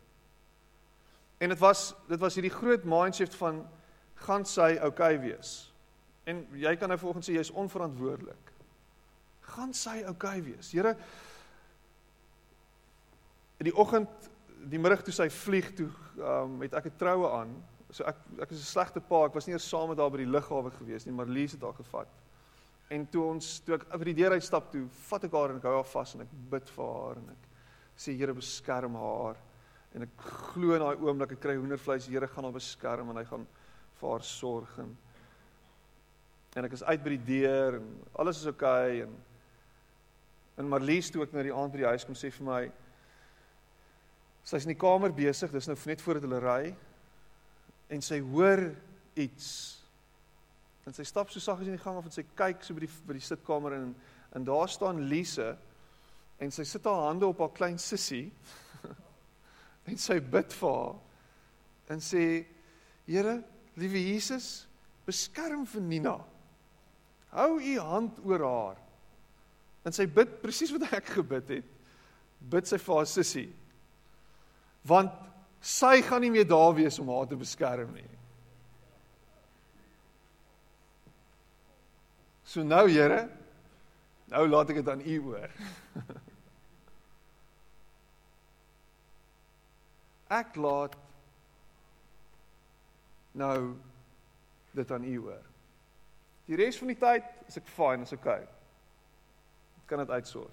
En 1.38 1.48
dit 1.48 1.58
was 1.58 1.94
dit 2.08 2.20
was 2.20 2.34
hierdie 2.34 2.56
groot 2.56 2.84
mindset 2.84 3.34
van 3.34 3.68
gaan 4.14 4.44
sy 4.44 4.76
oukei 4.76 5.16
okay 5.16 5.20
wees. 5.20 5.72
En 6.24 6.46
jy 6.52 6.76
kan 6.76 6.88
nou 6.88 6.98
volgens 6.98 7.28
sê 7.28 7.32
jy's 7.32 7.50
onverantwoordelik. 7.50 8.52
Gaan 9.40 9.74
sy 9.74 10.02
oukei 10.04 10.40
okay 10.40 10.42
wees. 10.42 10.72
Here 10.72 10.96
in 13.60 13.68
die 13.68 13.76
oggend 13.76 14.30
die 14.70 14.80
middag 14.80 15.04
toe 15.04 15.14
sy 15.14 15.28
vlieg 15.32 15.70
toe 15.76 15.88
um, 16.20 16.58
het 16.64 16.74
ek 16.76 16.90
'n 16.90 16.98
troue 17.00 17.28
aan. 17.28 17.52
So 17.90 18.04
ek 18.04 18.16
ek 18.40 18.52
is 18.52 18.60
'n 18.60 18.72
slegte 18.72 19.00
pa. 19.00 19.26
Ek 19.26 19.34
was 19.34 19.46
nie 19.46 19.54
eers 19.54 19.68
saam 19.68 19.88
met 19.88 19.98
haar 19.98 20.10
by 20.10 20.18
die 20.18 20.32
lughawe 20.32 20.70
gewees 20.70 21.06
nie, 21.06 21.12
maar 21.12 21.26
Lies 21.26 21.52
het 21.52 21.62
haar 21.62 21.74
gevat. 21.74 22.08
En 22.90 23.06
toe 23.06 23.22
ons 23.24 23.60
toe 23.60 23.74
ek 23.74 23.86
by 23.98 24.04
die 24.04 24.14
deur 24.14 24.32
uitstap 24.32 24.70
toe, 24.72 24.88
vat 24.88 25.24
ek 25.24 25.32
haar 25.32 25.50
en 25.50 25.56
ek 25.56 25.62
hou 25.62 25.74
haar 25.74 25.92
vas 25.92 26.14
en 26.14 26.20
ek 26.20 26.32
bid 26.50 26.68
vir 26.68 26.84
haar 26.84 27.16
en 27.16 27.28
ek 27.30 27.48
sê 27.96 28.16
Here 28.16 28.34
beskerm 28.34 28.94
haar. 28.94 29.36
En 29.94 30.02
ek 30.02 30.16
glo 30.18 30.74
in 30.74 30.80
daai 30.80 30.96
oomblik 30.96 31.32
ek 31.32 31.40
kry 31.40 31.56
hoendervleis, 31.56 32.06
Here 32.06 32.26
gaan 32.26 32.44
haar 32.44 32.52
beskerm 32.52 33.10
en 33.10 33.16
hy 33.16 33.24
gaan 33.24 33.46
vir 34.00 34.10
haar 34.10 34.22
sorg 34.22 34.78
en 34.78 34.96
en 36.56 36.64
ek 36.64 36.72
is 36.72 36.82
uit 36.82 37.02
by 37.04 37.10
die 37.10 37.26
deur 37.38 37.76
en 37.78 37.90
alles 38.18 38.40
is 38.40 38.46
oukei 38.46 39.02
okay, 39.02 39.02
en 39.02 39.12
en 40.58 40.68
Marlies 40.68 41.10
toe 41.10 41.22
ek 41.22 41.32
na 41.32 41.42
die 41.42 41.54
aand 41.54 41.72
by 41.72 41.78
die 41.78 41.86
huis 41.86 42.04
kom 42.04 42.14
sê 42.18 42.30
vir 42.30 42.46
my 42.46 42.62
Sy's 44.50 44.64
in 44.66 44.72
die 44.72 44.80
kamer 44.80 45.12
besig, 45.14 45.52
dis 45.54 45.68
nou 45.70 45.76
net 45.86 46.00
voordat 46.02 46.24
hulle 46.26 46.40
ry. 46.42 46.62
En 47.94 48.00
sy 48.02 48.18
hoor 48.32 48.64
iets. 49.14 49.50
En 50.88 50.96
sy 50.96 51.04
stap 51.06 51.30
so 51.30 51.42
saggies 51.42 51.70
in 51.70 51.76
die 51.76 51.82
gang 51.82 52.00
af 52.00 52.08
en 52.08 52.14
sy 52.14 52.24
kyk 52.38 52.64
so 52.66 52.74
by 52.74 52.82
die 52.82 52.90
by 53.06 53.14
die 53.14 53.22
sitkamer 53.22 53.76
en 53.78 53.92
en 54.34 54.44
daar 54.46 54.70
staan 54.70 55.02
Lise 55.10 55.56
en 56.38 56.52
sy 56.54 56.62
sit 56.66 56.84
haar 56.86 57.08
hande 57.08 57.26
op 57.26 57.40
haar 57.42 57.50
klein 57.54 57.78
sussie. 57.82 58.28
en 59.90 59.98
sy 59.98 60.20
bid 60.22 60.54
vir 60.58 60.74
haar 60.74 61.94
en 61.94 62.02
sê: 62.02 62.24
"Here, 63.06 63.40
liewe 63.78 64.02
Jesus, 64.02 64.66
beskerm 65.06 65.64
vir 65.66 65.82
Nina. 65.82 66.16
Hou 67.34 67.52
u 67.58 67.78
hand 67.78 68.18
oor 68.26 68.46
haar." 68.46 68.82
En 69.86 69.94
sy 69.94 70.06
bid 70.10 70.38
presies 70.42 70.74
wat 70.74 70.90
ek 70.94 71.14
gebid 71.18 71.56
het. 71.58 71.74
Bid 72.50 72.66
sy 72.66 72.78
vir 72.78 72.98
haar 72.98 73.10
sussie 73.10 73.48
want 74.88 75.12
sy 75.60 76.00
gaan 76.02 76.20
nie 76.24 76.30
meer 76.32 76.48
daar 76.48 76.74
wees 76.74 76.98
om 76.98 77.08
haar 77.12 77.26
te 77.28 77.36
beskerm 77.36 77.92
nie. 77.94 78.08
So 82.50 82.64
nou 82.66 82.88
Here, 82.90 83.28
nou 84.32 84.48
laat 84.48 84.70
ek 84.72 84.80
dit 84.80 84.88
aan 84.90 85.04
U 85.06 85.18
oor. 85.30 85.50
ek 90.40 90.56
laat 90.58 90.96
nou 93.38 93.60
dit 94.74 94.90
aan 94.96 95.04
U 95.04 95.16
oor. 95.28 95.44
Die 96.50 96.58
res 96.58 96.78
van 96.80 96.90
die 96.90 96.98
tyd 96.98 97.24
is 97.46 97.60
ek 97.60 97.68
fine, 97.70 98.02
is 98.02 98.16
okay. 98.16 98.42
Ek 99.78 99.86
kan 99.90 99.98
dit 100.02 100.10
uitsorg. 100.10 100.50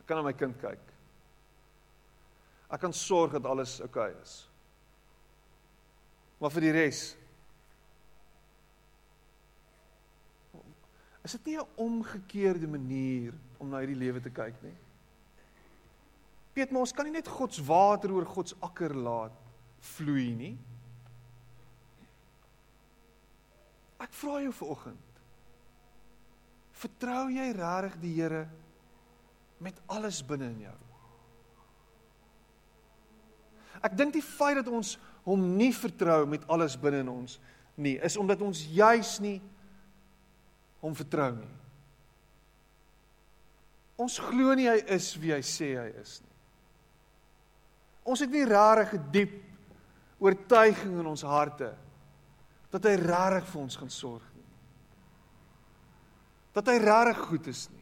Ek 0.00 0.06
kan 0.08 0.16
na 0.22 0.30
my 0.30 0.36
kind 0.36 0.56
kyk. 0.62 0.91
Ek 2.72 2.80
kan 2.80 2.94
sorg 2.96 3.36
dat 3.36 3.46
alles 3.46 3.80
oukei 3.84 4.10
okay 4.10 4.22
is. 4.22 4.36
Maar 6.40 6.54
vir 6.54 6.68
die 6.68 6.76
res 6.78 7.02
Is 11.22 11.36
dit 11.36 11.52
nie 11.52 11.58
'n 11.58 11.68
omgekeerde 11.78 12.66
manier 12.66 13.34
om 13.58 13.68
na 13.68 13.78
hierdie 13.78 13.98
lewe 13.98 14.20
te 14.20 14.30
kyk 14.30 14.56
nie? 14.62 14.74
Piet, 16.52 16.70
maar 16.70 16.80
ons 16.80 16.92
kan 16.92 17.04
nie 17.04 17.12
net 17.12 17.28
God 17.28 17.54
se 17.54 17.62
water 17.62 18.12
oor 18.12 18.26
God 18.26 18.48
se 18.48 18.56
akker 18.60 18.94
laat 18.94 19.32
vloei 19.78 20.34
nie. 20.34 20.58
Ek 24.02 24.12
vra 24.12 24.40
jou 24.42 24.52
vanoggend. 24.52 25.22
Vertrou 26.72 27.30
jy 27.30 27.52
regtig 27.52 28.00
die 28.02 28.14
Here 28.14 28.48
met 29.62 29.78
alles 29.86 30.22
binne 30.26 30.50
in 30.50 30.60
jou? 30.60 30.78
Ek 33.80 33.96
dink 33.96 34.12
die 34.12 34.24
feit 34.24 34.58
dat 34.60 34.68
ons 34.68 34.98
hom 35.24 35.56
nie 35.56 35.72
vertrou 35.72 36.26
met 36.26 36.44
alles 36.50 36.76
binne 36.76 37.00
in 37.04 37.10
ons 37.12 37.38
nie, 37.80 37.96
is 38.04 38.18
omdat 38.20 38.42
ons 38.44 38.66
juis 38.68 39.16
nie 39.24 39.38
hom 40.82 40.94
vertrou 40.98 41.30
nie. 41.36 41.52
Ons 44.02 44.18
glo 44.18 44.54
nie 44.58 44.68
hy 44.68 44.80
is 44.92 45.12
wie 45.20 45.32
hy 45.34 45.40
sê 45.46 45.72
hy 45.78 45.88
is 46.02 46.18
nie. 46.24 46.32
Ons 48.02 48.24
het 48.24 48.32
nie 48.34 48.44
regtig 48.44 48.98
'n 48.98 49.10
diep 49.14 49.34
oortuiging 50.18 50.98
in 50.98 51.06
ons 51.06 51.22
harte 51.22 51.72
dat 52.70 52.84
hy 52.84 52.94
regtig 52.96 53.46
vir 53.52 53.60
ons 53.62 53.76
gaan 53.76 53.90
sorg 53.90 54.24
nie. 54.34 54.48
Dat 56.52 56.66
hy 56.66 56.78
regtig 56.78 57.18
goed 57.28 57.46
is 57.46 57.68
nie. 57.70 57.81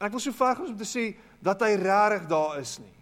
Ek 0.00 0.14
wil 0.14 0.22
so 0.22 0.32
ver 0.32 0.56
gaan 0.56 0.72
om 0.72 0.78
te 0.80 0.88
sê 0.88 1.10
dat 1.44 1.60
hy 1.60 1.74
regtig 1.76 2.24
daar 2.30 2.56
is 2.60 2.78
nie. 2.80 2.96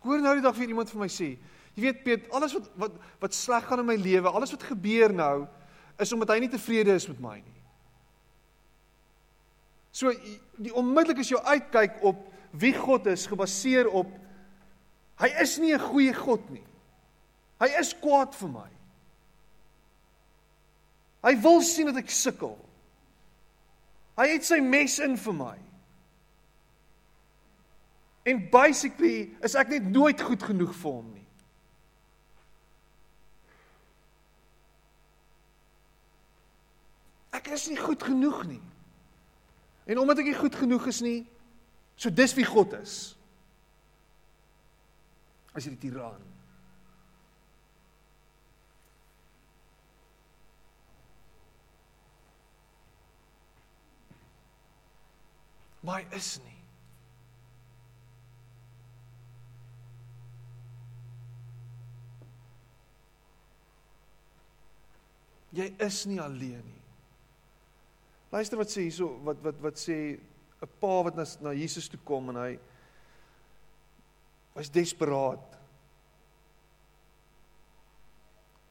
Hoor 0.00 0.22
nou 0.24 0.34
die 0.38 0.44
dag 0.44 0.56
weer 0.56 0.72
iemand 0.72 0.90
vir 0.90 1.02
my 1.02 1.10
sê, 1.12 1.34
jy 1.76 1.84
weet 1.84 2.02
Piet, 2.04 2.26
alles 2.34 2.54
wat 2.56 2.70
wat 2.80 2.96
wat 3.22 3.36
sleg 3.36 3.66
gaan 3.68 3.82
in 3.82 3.90
my 3.92 3.98
lewe, 4.00 4.32
alles 4.32 4.52
wat 4.54 4.64
gebeur 4.72 5.12
nou, 5.14 5.46
is 6.00 6.12
omdat 6.16 6.32
hy 6.34 6.40
nie 6.42 6.50
tevrede 6.50 6.96
is 6.96 7.06
met 7.10 7.20
my 7.22 7.36
nie. 7.38 7.60
So 9.92 10.10
die 10.56 10.74
onmiddellik 10.74 11.20
is 11.22 11.30
jou 11.34 11.40
uitkyk 11.44 12.00
op 12.06 12.26
wie 12.58 12.72
God 12.74 13.06
is 13.12 13.28
gebaseer 13.30 13.90
op 13.92 14.10
hy 15.20 15.28
is 15.42 15.58
nie 15.60 15.74
'n 15.74 15.86
goeie 15.92 16.14
God 16.14 16.50
nie. 16.50 16.66
Hy 17.60 17.68
is 17.78 17.92
kwaad 17.92 18.34
vir 18.34 18.48
my. 18.48 18.70
Hy 21.24 21.34
wil 21.42 21.60
sien 21.64 21.90
dat 21.90 22.00
ek 22.00 22.12
sukkel. 22.12 22.56
Hy 24.20 24.28
het 24.34 24.46
sy 24.46 24.60
mes 24.64 24.98
in 25.04 25.16
vir 25.20 25.36
my. 25.36 25.56
En 28.28 28.40
basically 28.52 29.30
is 29.44 29.56
ek 29.56 29.72
net 29.72 29.88
nooit 29.88 30.20
goed 30.20 30.42
genoeg 30.44 30.72
vir 30.76 30.96
hom 30.96 31.08
nie. 31.14 31.26
Ek 37.36 37.48
is 37.54 37.68
nie 37.70 37.78
goed 37.80 38.02
genoeg 38.04 38.42
nie. 38.48 38.62
En 39.90 40.02
omdat 40.02 40.20
ek 40.20 40.30
nie 40.30 40.40
goed 40.40 40.56
genoeg 40.58 40.90
is 40.90 41.00
nie, 41.04 41.20
so 41.96 42.12
dis 42.12 42.36
wie 42.36 42.46
God 42.46 42.74
is. 42.80 42.98
As 45.56 45.64
jy 45.64 45.72
die 45.74 45.88
tiran. 45.88 46.20
Maar 55.80 56.02
hy 56.02 56.16
is 56.16 56.34
nie. 56.44 56.56
Jy 65.50 65.66
is 65.82 66.04
nie 66.06 66.20
alleen 66.22 66.62
nie. 66.62 66.82
Luister 68.30 68.60
wat 68.60 68.70
sê 68.70 68.84
hierso 68.86 69.08
wat 69.26 69.40
wat 69.42 69.62
wat 69.64 69.80
sê 69.80 69.96
'n 70.60 70.68
pa 70.80 71.02
wat 71.02 71.16
na 71.16 71.24
na 71.40 71.52
Jesus 71.52 71.88
toe 71.88 71.98
kom 72.04 72.28
en 72.28 72.36
hy 72.36 72.58
was 74.54 74.70
desperaat. 74.70 75.58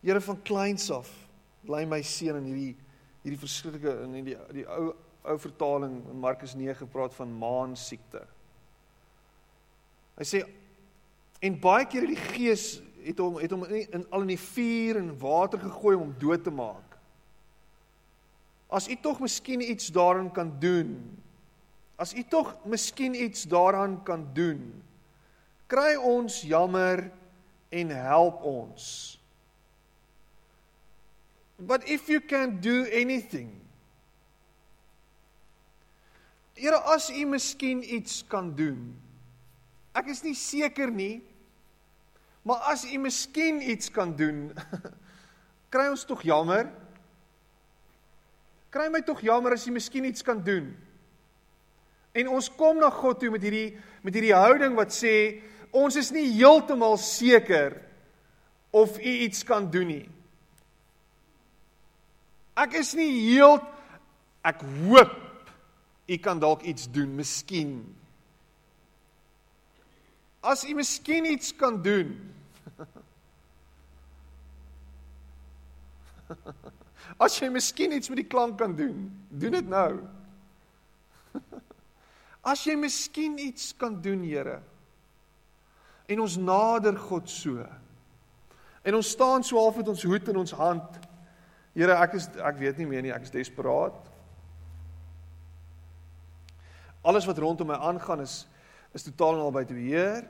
Here 0.02 0.22
van 0.22 0.42
kleins 0.42 0.90
af 0.92 1.10
bly 1.66 1.86
my 1.86 2.02
seun 2.02 2.38
in 2.38 2.46
hierdie 2.46 2.76
hierdie 3.24 3.40
verskriklike 3.40 4.04
in 4.04 4.24
die 4.24 4.38
die 4.54 4.66
ou 4.66 4.96
ou 5.30 5.38
vertaling 5.38 6.02
in 6.10 6.20
Markus 6.20 6.56
9 6.58 6.88
praat 6.90 7.14
van 7.14 7.32
maan 7.38 7.76
siekte. 7.78 8.24
Hy 10.18 10.26
sê 10.28 10.44
en 11.46 11.56
baie 11.62 11.86
keer 11.88 12.08
het 12.08 12.16
die 12.16 12.30
gees 12.36 12.66
het 13.06 13.22
hom 13.24 13.38
het 13.40 13.54
hom 13.54 13.64
in, 13.70 13.86
in 13.96 14.06
al 14.12 14.26
in 14.26 14.34
die 14.34 14.42
vuur 14.42 15.00
en 15.00 15.14
water 15.22 15.62
gegooi 15.62 15.96
om 15.96 16.08
hom 16.08 16.16
dood 16.20 16.44
te 16.44 16.54
maak. 16.54 16.98
As 18.70 18.90
u 18.90 18.98
tog 19.02 19.22
miskien 19.24 19.64
iets 19.66 19.88
daaraan 19.94 20.32
kan 20.34 20.52
doen. 20.62 20.98
As 21.98 22.14
u 22.14 22.24
tog 22.24 22.54
miskien 22.66 23.16
iets 23.16 23.44
daaraan 23.50 23.98
kan 24.04 24.28
doen. 24.34 24.62
Kry 25.70 25.96
ons 25.96 26.42
jammer 26.42 27.12
en 27.70 27.90
help 27.94 28.44
ons. 28.44 29.18
But 31.60 31.84
if 31.90 32.08
you 32.08 32.22
can 32.22 32.60
do 32.62 32.86
anything. 32.94 33.69
Here 36.60 36.80
as 36.92 37.08
u 37.10 37.24
miskien 37.26 37.80
iets 37.84 38.20
kan 38.28 38.52
doen. 38.56 38.92
Ek 39.96 40.12
is 40.12 40.22
nie 40.26 40.36
seker 40.36 40.92
nie. 40.92 41.22
Maar 42.44 42.68
as 42.74 42.84
u 42.88 43.00
miskien 43.00 43.62
iets 43.64 43.92
kan 43.92 44.12
doen, 44.16 44.50
kry 45.74 45.88
ons 45.92 46.06
tog 46.08 46.24
jammer 46.28 46.68
Kry 48.70 48.86
my 48.94 49.02
tog 49.02 49.22
jammer 49.26 49.56
as 49.56 49.66
jy 49.66 49.74
miskien 49.74 50.06
iets 50.06 50.22
kan 50.26 50.38
doen. 50.46 50.70
En 52.14 52.30
ons 52.30 52.50
kom 52.54 52.78
na 52.78 52.92
God 52.94 53.18
toe 53.22 53.32
met 53.34 53.42
hierdie 53.42 53.78
met 54.06 54.16
hierdie 54.16 54.36
houding 54.36 54.78
wat 54.78 54.94
sê 54.94 55.42
ons 55.76 55.98
is 55.98 56.12
nie 56.14 56.28
heeltemal 56.38 56.98
seker 57.02 57.76
of 58.74 58.98
u 59.02 59.14
iets 59.26 59.42
kan 59.46 59.66
doen 59.74 59.90
nie. 59.90 60.06
Ek 62.60 62.78
is 62.78 62.94
nie 62.98 63.10
heel 63.32 63.58
ek 64.46 64.62
hoop 64.86 65.18
u 66.10 66.18
kan 66.18 66.40
dalk 66.40 66.62
iets 66.62 66.90
doen, 66.92 67.16
miskien. 67.16 67.96
As 70.40 70.64
u 70.66 70.74
miskien 70.74 71.26
iets 71.26 71.56
kan 71.56 71.82
doen. 71.82 72.34
As 77.24 77.40
jy 77.40 77.50
miskien 77.52 77.92
iets 77.92 78.10
met 78.10 78.22
die 78.22 78.28
klank 78.30 78.58
kan 78.58 78.76
doen, 78.78 79.10
doen 79.30 79.52
dit 79.58 79.68
nou. 79.70 80.00
As 82.52 82.64
jy 82.64 82.76
miskien 82.80 83.38
iets 83.42 83.74
kan 83.78 84.02
doen, 84.02 84.24
Here. 84.24 84.62
En 86.10 86.20
ons 86.24 86.38
nader 86.42 86.98
God 86.98 87.30
so. 87.30 87.66
En 88.82 88.96
ons 88.98 89.10
staan 89.10 89.44
so 89.44 89.60
half 89.60 89.78
met 89.78 89.88
ons 89.92 90.04
hoed 90.04 90.32
in 90.32 90.40
ons 90.42 90.54
hand. 90.58 91.02
Here, 91.76 91.94
ek 91.94 92.16
is 92.18 92.26
ek 92.42 92.58
weet 92.58 92.80
nie 92.82 92.88
meer 92.90 93.04
nie, 93.06 93.14
ek 93.14 93.28
is 93.28 93.34
desperaat. 93.36 94.09
Alles 97.02 97.26
wat 97.26 97.38
rondom 97.38 97.68
my 97.68 97.76
aangaan 97.76 98.22
is 98.22 98.48
is 98.92 99.04
totaal 99.06 99.34
en 99.34 99.40
al 99.40 99.52
buite 99.52 99.74
beheer. 99.74 100.26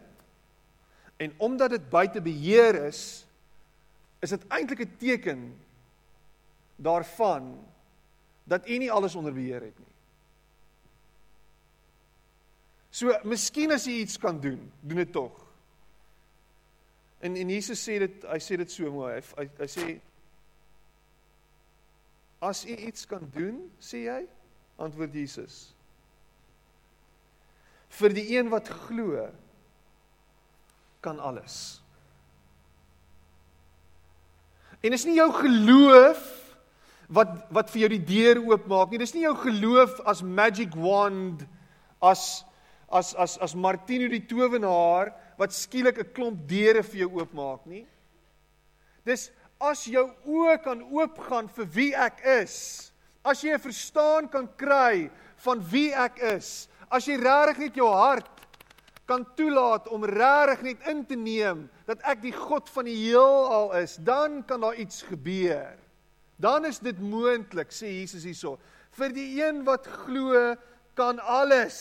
En 1.18 1.34
omdat 1.38 1.70
dit 1.70 1.90
buite 1.90 2.22
beheer 2.22 2.76
is, 2.86 3.26
is 4.20 4.30
dit 4.30 4.48
eintlik 4.48 4.80
'n 4.80 4.98
teken 4.98 5.60
daarvan 6.76 7.66
dat 8.44 8.68
u 8.68 8.78
nie 8.78 8.92
alles 8.92 9.16
onder 9.16 9.34
beheer 9.34 9.62
het 9.62 9.80
nie. 9.80 9.94
So, 12.90 13.14
miskien 13.24 13.72
as 13.72 13.86
jy 13.86 14.02
iets 14.02 14.18
kan 14.18 14.40
doen, 14.42 14.72
doen 14.82 14.98
dit 14.98 15.12
tog. 15.12 15.46
En 17.20 17.36
en 17.36 17.50
Jesus 17.50 17.84
sê 17.84 18.00
dit, 18.00 18.24
hy 18.24 18.40
sê 18.40 18.58
dit 18.58 18.72
so 18.72 18.92
mooi. 18.92 19.14
Hy, 19.14 19.24
hy, 19.38 19.50
hy 19.60 19.68
sê 19.68 19.88
as 22.40 22.64
u 22.66 22.76
iets 22.76 23.06
kan 23.06 23.30
doen, 23.34 23.60
sê 23.84 24.06
hy, 24.08 24.24
antwoord 24.80 25.14
Jesus. 25.14 25.76
Vir 27.90 28.14
die 28.14 28.26
een 28.38 28.50
wat 28.50 28.70
glo, 28.70 29.28
kan 31.02 31.20
alles. 31.20 31.82
En 34.84 34.94
is 34.96 35.06
nie 35.08 35.18
jou 35.18 35.32
geloof 35.36 36.22
wat 37.10 37.32
wat 37.56 37.72
vir 37.74 37.84
jou 37.84 37.90
die 37.96 38.06
deur 38.06 38.44
oopmaak 38.52 38.92
nie. 38.92 39.02
Dis 39.02 39.16
nie 39.16 39.26
jou 39.26 39.36
geloof 39.42 39.98
as 40.08 40.22
magic 40.24 40.76
wand 40.78 41.44
as 42.02 42.46
as 42.92 43.14
as 43.16 43.38
as 43.42 43.56
Martino 43.56 44.08
die 44.12 44.24
towenaar 44.30 45.12
wat 45.40 45.56
skielik 45.56 46.00
'n 46.00 46.14
klomp 46.14 46.48
deure 46.48 46.84
vir 46.84 47.00
jou 47.02 47.12
oopmaak 47.20 47.66
nie. 47.66 47.86
Dis 49.06 49.32
as 49.60 49.86
jou 49.86 50.08
oë 50.26 50.64
kan 50.64 50.82
oopgaan 50.82 51.50
vir 51.50 51.66
wie 51.66 51.94
ek 51.96 52.22
is. 52.26 52.92
As 53.24 53.44
jy 53.44 53.54
'n 53.54 53.60
verstaan 53.60 54.30
kan 54.30 54.48
kry 54.58 55.10
van 55.36 55.60
wie 55.72 55.92
ek 55.94 56.20
is. 56.20 56.68
As 56.90 57.06
jy 57.06 57.18
regtig 57.22 57.58
net 57.58 57.76
jou 57.76 57.90
hart 57.94 58.30
kan 59.10 59.26
toelaat 59.36 59.88
om 59.90 60.06
regtig 60.06 60.62
net 60.62 60.88
in 60.90 61.06
te 61.06 61.16
neem 61.16 61.70
dat 61.86 62.02
ek 62.06 62.22
die 62.22 62.34
God 62.34 62.70
van 62.70 62.86
die 62.86 62.98
heelal 62.98 63.72
is, 63.82 63.96
dan 63.96 64.44
kan 64.46 64.62
daar 64.62 64.78
iets 64.78 65.02
gebeur 65.02 65.78
dan 66.40 66.66
is 66.66 66.80
dit 66.80 67.00
moontlik, 67.04 67.74
sê 67.76 67.92
Jesus 68.00 68.24
hierso. 68.24 68.56
Vir 68.96 69.12
die 69.12 69.28
een 69.42 69.66
wat 69.68 69.88
glo, 70.06 70.56
kan 70.96 71.20
alles. 71.20 71.80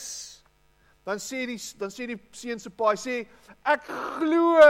Dan 1.07 1.23
sê 1.23 1.45
die 1.47 1.59
dan 1.79 1.95
sê 1.95 2.09
die 2.11 2.19
seun 2.35 2.59
se 2.59 2.73
pa, 2.75 2.91
hy 2.91 2.99
sê 2.99 3.17
ek 3.71 3.87
glo. 4.19 4.67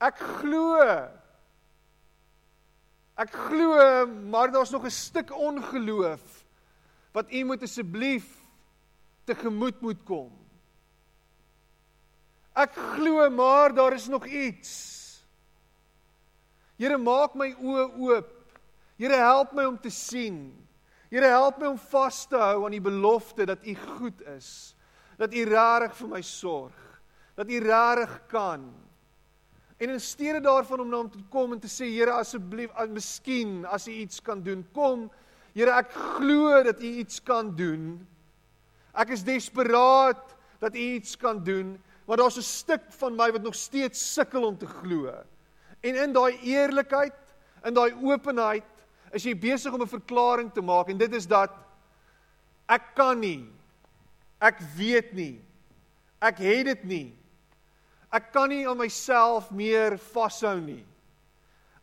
Ek 0.00 0.24
glo. 0.40 0.88
Ek 3.18 3.36
glo, 3.50 3.84
maar 4.32 4.48
daar's 4.54 4.72
nog 4.72 4.86
'n 4.86 4.90
stuk 4.90 5.30
ongeloof 5.34 6.44
wat 7.12 7.32
u 7.32 7.44
moet 7.44 7.62
asseblief 7.62 8.37
tegemoet 9.28 9.80
moet 9.84 10.00
kom. 10.08 10.32
Ek 12.58 12.74
glo, 12.96 13.28
maar 13.30 13.74
daar 13.74 13.94
is 13.94 14.08
nog 14.10 14.26
iets. 14.26 14.72
Here, 16.78 16.98
maak 16.98 17.36
my 17.38 17.52
oë 17.54 17.84
oop. 17.98 18.34
Here, 18.98 19.18
help 19.18 19.54
my 19.54 19.66
om 19.66 19.78
te 19.78 19.90
sien. 19.94 20.50
Here, 21.10 21.30
help 21.30 21.60
my 21.62 21.70
om 21.72 21.78
vas 21.90 22.24
te 22.30 22.38
hou 22.38 22.64
aan 22.66 22.74
die 22.74 22.82
belofte 22.82 23.46
dat 23.46 23.62
U 23.66 23.74
goed 23.98 24.22
is. 24.34 24.50
Dat 25.18 25.34
U 25.34 25.44
regtig 25.46 25.96
vir 26.00 26.12
my 26.12 26.22
sorg. 26.22 26.76
Dat 27.38 27.50
U 27.50 27.62
regtig 27.62 28.18
kan. 28.30 28.66
En 29.78 29.94
in 29.94 30.02
steede 30.02 30.42
daarvan 30.42 30.82
om 30.82 30.90
na 30.90 31.02
hom 31.04 31.10
te 31.10 31.22
kom 31.30 31.54
en 31.54 31.62
te 31.62 31.70
sê, 31.70 31.86
Here, 31.86 32.16
asseblief, 32.18 32.74
miskien 32.90 33.62
as 33.66 33.86
U 33.86 33.94
iets 33.94 34.22
kan 34.22 34.42
doen, 34.42 34.66
kom. 34.74 35.06
Here, 35.54 35.78
ek 35.78 35.94
glo 35.94 36.62
dat 36.66 36.82
U 36.82 36.94
iets 37.02 37.22
kan 37.22 37.54
doen. 37.58 38.00
Ek 38.98 39.12
is 39.14 39.22
desperaat 39.26 40.24
dat 40.58 40.74
U 40.74 40.84
iets 40.98 41.14
kan 41.16 41.38
doen, 41.44 41.76
maar 42.06 42.16
daar's 42.16 42.38
'n 42.38 42.42
stuk 42.42 42.82
van 42.98 43.14
my 43.14 43.30
wat 43.32 43.42
nog 43.42 43.54
steeds 43.54 44.12
sukkel 44.14 44.44
om 44.44 44.58
te 44.58 44.66
glo. 44.66 45.12
En 45.80 45.94
in 45.94 46.12
daai 46.12 46.38
eerlikheid, 46.42 47.14
in 47.64 47.74
daai 47.74 47.94
openheid, 48.02 48.64
is 49.12 49.24
jy 49.24 49.34
besig 49.38 49.72
om 49.72 49.82
'n 49.82 49.88
verklaring 49.88 50.52
te 50.52 50.60
maak 50.60 50.88
en 50.88 50.98
dit 50.98 51.14
is 51.14 51.26
dat 51.26 51.50
ek 52.68 52.94
kan 52.94 53.20
nie. 53.20 53.48
Ek 54.40 54.60
weet 54.76 55.12
nie. 55.12 55.40
Ek 56.20 56.38
het 56.38 56.64
dit 56.64 56.84
nie. 56.84 57.18
Ek 58.10 58.32
kan 58.32 58.48
nie 58.48 58.68
aan 58.68 58.78
myself 58.78 59.50
meer 59.50 59.98
vashou 59.98 60.60
nie. 60.60 60.84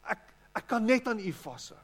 Ek 0.03 0.19
ek 0.55 0.67
kan 0.67 0.85
net 0.85 1.07
aan 1.07 1.19
U 1.19 1.31
vashou. 1.31 1.79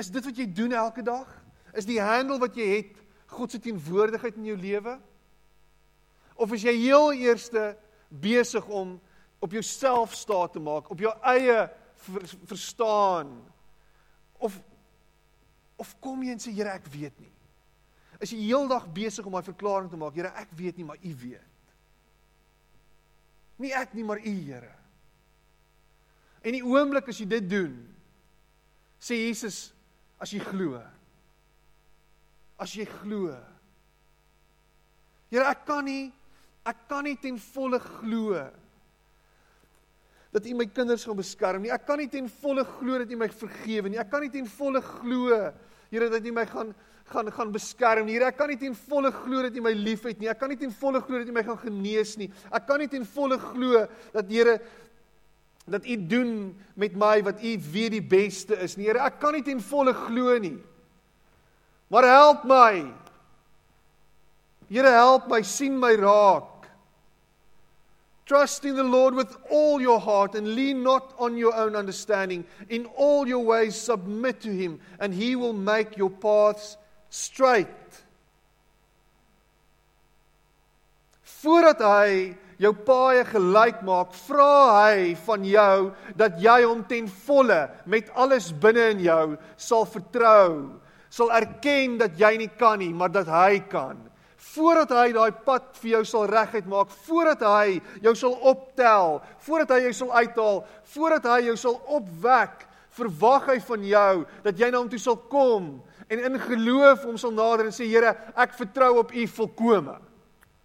Is 0.00 0.10
dit 0.10 0.24
wat 0.24 0.36
jy 0.36 0.46
doen 0.48 0.72
elke 0.72 1.04
dag? 1.04 1.28
Is 1.76 1.88
die 1.88 2.00
handel 2.00 2.40
wat 2.42 2.56
jy 2.56 2.68
het 2.76 3.00
God 3.32 3.52
se 3.52 3.60
teenwoordigheid 3.62 4.36
in 4.36 4.50
jou 4.50 4.56
lewe? 4.60 4.98
Of 6.34 6.52
is 6.56 6.64
jy 6.66 6.74
heel 6.76 7.12
eerste 7.12 7.72
besig 8.08 8.66
om 8.68 8.98
op 9.42 9.52
jouself 9.52 10.14
staat 10.14 10.52
te 10.52 10.60
maak, 10.62 10.90
op 10.90 11.00
jou 11.00 11.12
eie 11.32 11.64
ver, 12.04 12.28
verstaan? 12.50 13.32
Of 14.38 14.60
of 15.82 15.96
kom 15.98 16.20
jy 16.22 16.34
en 16.36 16.38
sê 16.38 16.52
Here, 16.54 16.70
ek 16.76 16.86
weet 16.92 17.16
nie. 17.18 17.30
Is 18.22 18.30
jy 18.30 18.44
heeldag 18.44 18.84
besig 18.94 19.26
om 19.26 19.34
daai 19.34 19.48
verklaring 19.48 19.88
te 19.90 19.98
maak, 19.98 20.14
Here, 20.14 20.30
ek 20.38 20.52
weet 20.54 20.78
nie, 20.78 20.86
maar 20.86 21.00
U 21.02 21.14
weet. 21.24 21.48
Nie 23.62 23.72
ek 23.74 23.96
nie, 23.96 24.04
maar 24.06 24.22
U, 24.22 24.34
Here. 24.46 24.70
En 26.42 26.54
die 26.54 26.62
oomblik 26.62 27.10
as 27.10 27.18
jy 27.18 27.26
dit 27.30 27.48
doen, 27.50 27.74
sê 29.02 29.18
Jesus, 29.24 29.72
as 30.22 30.30
jy 30.30 30.40
glo. 30.46 30.78
As 32.62 32.74
jy 32.78 32.86
glo. 33.02 33.34
Here, 35.32 35.48
ek 35.50 35.64
kan 35.66 35.84
nie 35.88 36.10
ek 36.62 36.84
kan 36.86 37.02
nie 37.02 37.16
ten 37.18 37.40
volle 37.42 37.80
glo 37.82 38.38
dat 40.32 40.44
U 40.46 40.52
my 40.54 40.68
kinders 40.70 41.02
gaan 41.04 41.18
beskerm 41.18 41.64
nie. 41.64 41.72
Ek 41.74 41.82
kan 41.88 41.98
nie 41.98 42.06
ten 42.08 42.28
volle 42.40 42.62
glo 42.78 43.00
dat 43.02 43.10
U 43.10 43.18
my 43.18 43.28
vergewe 43.34 43.90
nie. 43.90 43.98
Ek 44.00 44.12
kan 44.12 44.22
nie 44.22 44.30
ten 44.32 44.46
volle 44.48 44.80
glo 44.80 45.42
Here 45.92 46.08
dat 46.08 46.24
U 46.24 46.32
my 46.32 46.46
gaan 46.48 46.70
gaan 47.12 47.28
gaan 47.34 47.50
beskerm 47.52 48.06
nie. 48.06 48.14
Here, 48.14 48.30
ek 48.30 48.38
kan 48.38 48.48
nie 48.48 48.56
ten 48.60 48.76
volle 48.86 49.10
glo 49.12 49.42
dat 49.44 49.56
U 49.58 49.64
my 49.64 49.74
liefhet 49.76 50.22
nie. 50.22 50.30
Ek 50.30 50.38
kan 50.40 50.52
nie 50.52 50.60
ten 50.60 50.70
volle 50.72 51.02
glo 51.02 51.18
dat 51.18 51.28
U 51.28 51.34
my 51.34 51.42
gaan 51.44 51.60
genees 51.66 52.14
nie. 52.20 52.30
Ek 52.54 52.64
kan 52.68 52.80
nie 52.80 52.88
ten 52.88 53.04
volle 53.04 53.36
glo 53.42 53.82
dat 54.14 54.30
Here 54.30 54.60
dat 55.64 55.86
U 55.86 56.06
doen 56.06 56.56
met 56.74 56.96
my 56.96 57.22
wat 57.22 57.42
U 57.42 57.60
weet 57.72 57.90
die 57.90 58.02
beste 58.02 58.58
is. 58.58 58.76
Nee, 58.76 58.86
Here, 58.86 58.98
ek 58.98 59.20
kan 59.22 59.32
nie 59.32 59.42
ten 59.42 59.60
volle 59.62 59.94
glo 59.94 60.38
nie. 60.38 60.58
Maar 61.92 62.08
help 62.08 62.44
my. 62.44 62.86
Here, 64.68 64.90
help 64.90 65.28
my, 65.28 65.42
sien 65.42 65.78
my 65.78 65.94
raak. 66.00 66.52
Trust 68.24 68.64
in 68.64 68.76
the 68.76 68.84
Lord 68.84 69.14
with 69.14 69.36
all 69.50 69.80
your 69.80 70.00
heart 70.00 70.34
and 70.34 70.54
lean 70.54 70.82
not 70.82 71.14
on 71.18 71.36
your 71.36 71.54
own 71.54 71.76
understanding. 71.76 72.44
In 72.68 72.86
all 72.96 73.26
your 73.26 73.44
ways 73.44 73.76
submit 73.76 74.40
to 74.42 74.50
him 74.50 74.80
and 75.00 75.12
he 75.12 75.36
will 75.36 75.52
make 75.52 75.96
your 75.96 76.10
paths 76.10 76.76
straight. 77.10 77.68
Voordat 81.42 81.82
hy 81.82 82.36
jou 82.62 82.72
paaie 82.86 83.24
gelyk 83.26 83.82
maak, 83.86 84.14
vra 84.28 84.86
hy 84.86 85.12
van 85.26 85.44
jou 85.46 85.76
dat 86.18 86.38
jy 86.42 86.60
hom 86.62 86.84
ten 86.86 87.08
volle 87.26 87.64
met 87.90 88.10
alles 88.14 88.52
binne 88.62 88.92
in 88.94 89.02
jou 89.08 89.26
sal 89.58 89.86
vertrou, 89.90 90.78
sal 91.10 91.32
erken 91.34 91.98
dat 92.00 92.16
jy 92.18 92.36
nie 92.44 92.50
kan 92.58 92.78
nie, 92.80 92.92
maar 92.94 93.12
dat 93.12 93.28
hy 93.30 93.60
kan. 93.72 93.98
Voordat 94.52 94.90
hy 94.94 95.12
daai 95.14 95.32
pad 95.46 95.70
vir 95.80 95.90
jou 95.96 96.02
sal 96.08 96.26
reguit 96.28 96.66
maak, 96.68 96.90
voordat 97.06 97.42
hy 97.46 97.78
jou 98.04 98.12
sal 98.18 98.34
optel, 98.52 99.20
voordat 99.46 99.76
hy 99.76 99.80
jou 99.86 99.94
sal 100.02 100.12
uithaal, 100.12 100.62
voordat 100.94 101.28
hy 101.30 101.40
jou 101.48 101.56
sal 101.56 101.78
opwek, 101.98 102.66
verwag 102.92 103.48
hy 103.48 103.58
van 103.64 103.84
jou 103.88 104.14
dat 104.44 104.58
jy 104.60 104.68
na 104.70 104.82
hom 104.82 104.90
toe 104.92 105.00
sal 105.00 105.16
kom 105.32 105.70
en 106.12 106.24
in 106.28 106.40
geloof 106.42 107.06
hom 107.08 107.16
sal 107.16 107.32
nader 107.32 107.70
en 107.70 107.74
sê 107.74 107.88
Here, 107.88 108.12
ek 108.36 108.52
vertrou 108.58 108.98
op 109.00 109.14
U 109.16 109.26
volkome. 109.38 109.96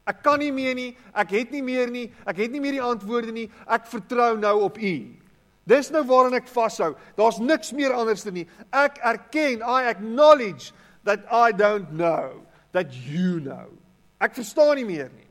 Ek 0.08 0.22
kan 0.24 0.40
nie 0.40 0.54
meer 0.56 0.76
nie, 0.78 0.92
ek 1.12 1.34
het 1.36 1.52
nie 1.52 1.62
meer 1.66 1.92
nie, 1.92 2.08
ek 2.24 2.40
het 2.40 2.54
nie 2.54 2.62
meer 2.64 2.78
die 2.78 2.84
antwoorde 2.84 3.34
nie. 3.36 3.50
Ek 3.68 3.90
vertrou 3.92 4.38
nou 4.40 4.56
op 4.70 4.80
U. 4.80 4.96
Dis 5.68 5.92
nou 5.92 6.06
waaraan 6.08 6.38
ek 6.40 6.48
vashou. 6.48 6.94
Daar's 7.20 7.42
niks 7.44 7.74
meer 7.76 7.92
anderste 7.92 8.32
nie. 8.32 8.46
Ek 8.72 9.02
erken, 9.04 9.60
I 9.60 9.90
acknowledge 9.92 10.72
that 11.04 11.28
I 11.28 11.52
don't 11.52 11.92
know, 11.92 12.48
that 12.72 12.96
you 12.96 13.42
know. 13.44 13.68
Ek 14.24 14.38
verstaan 14.40 14.78
nie 14.80 14.88
meer 14.88 15.12
nie. 15.12 15.28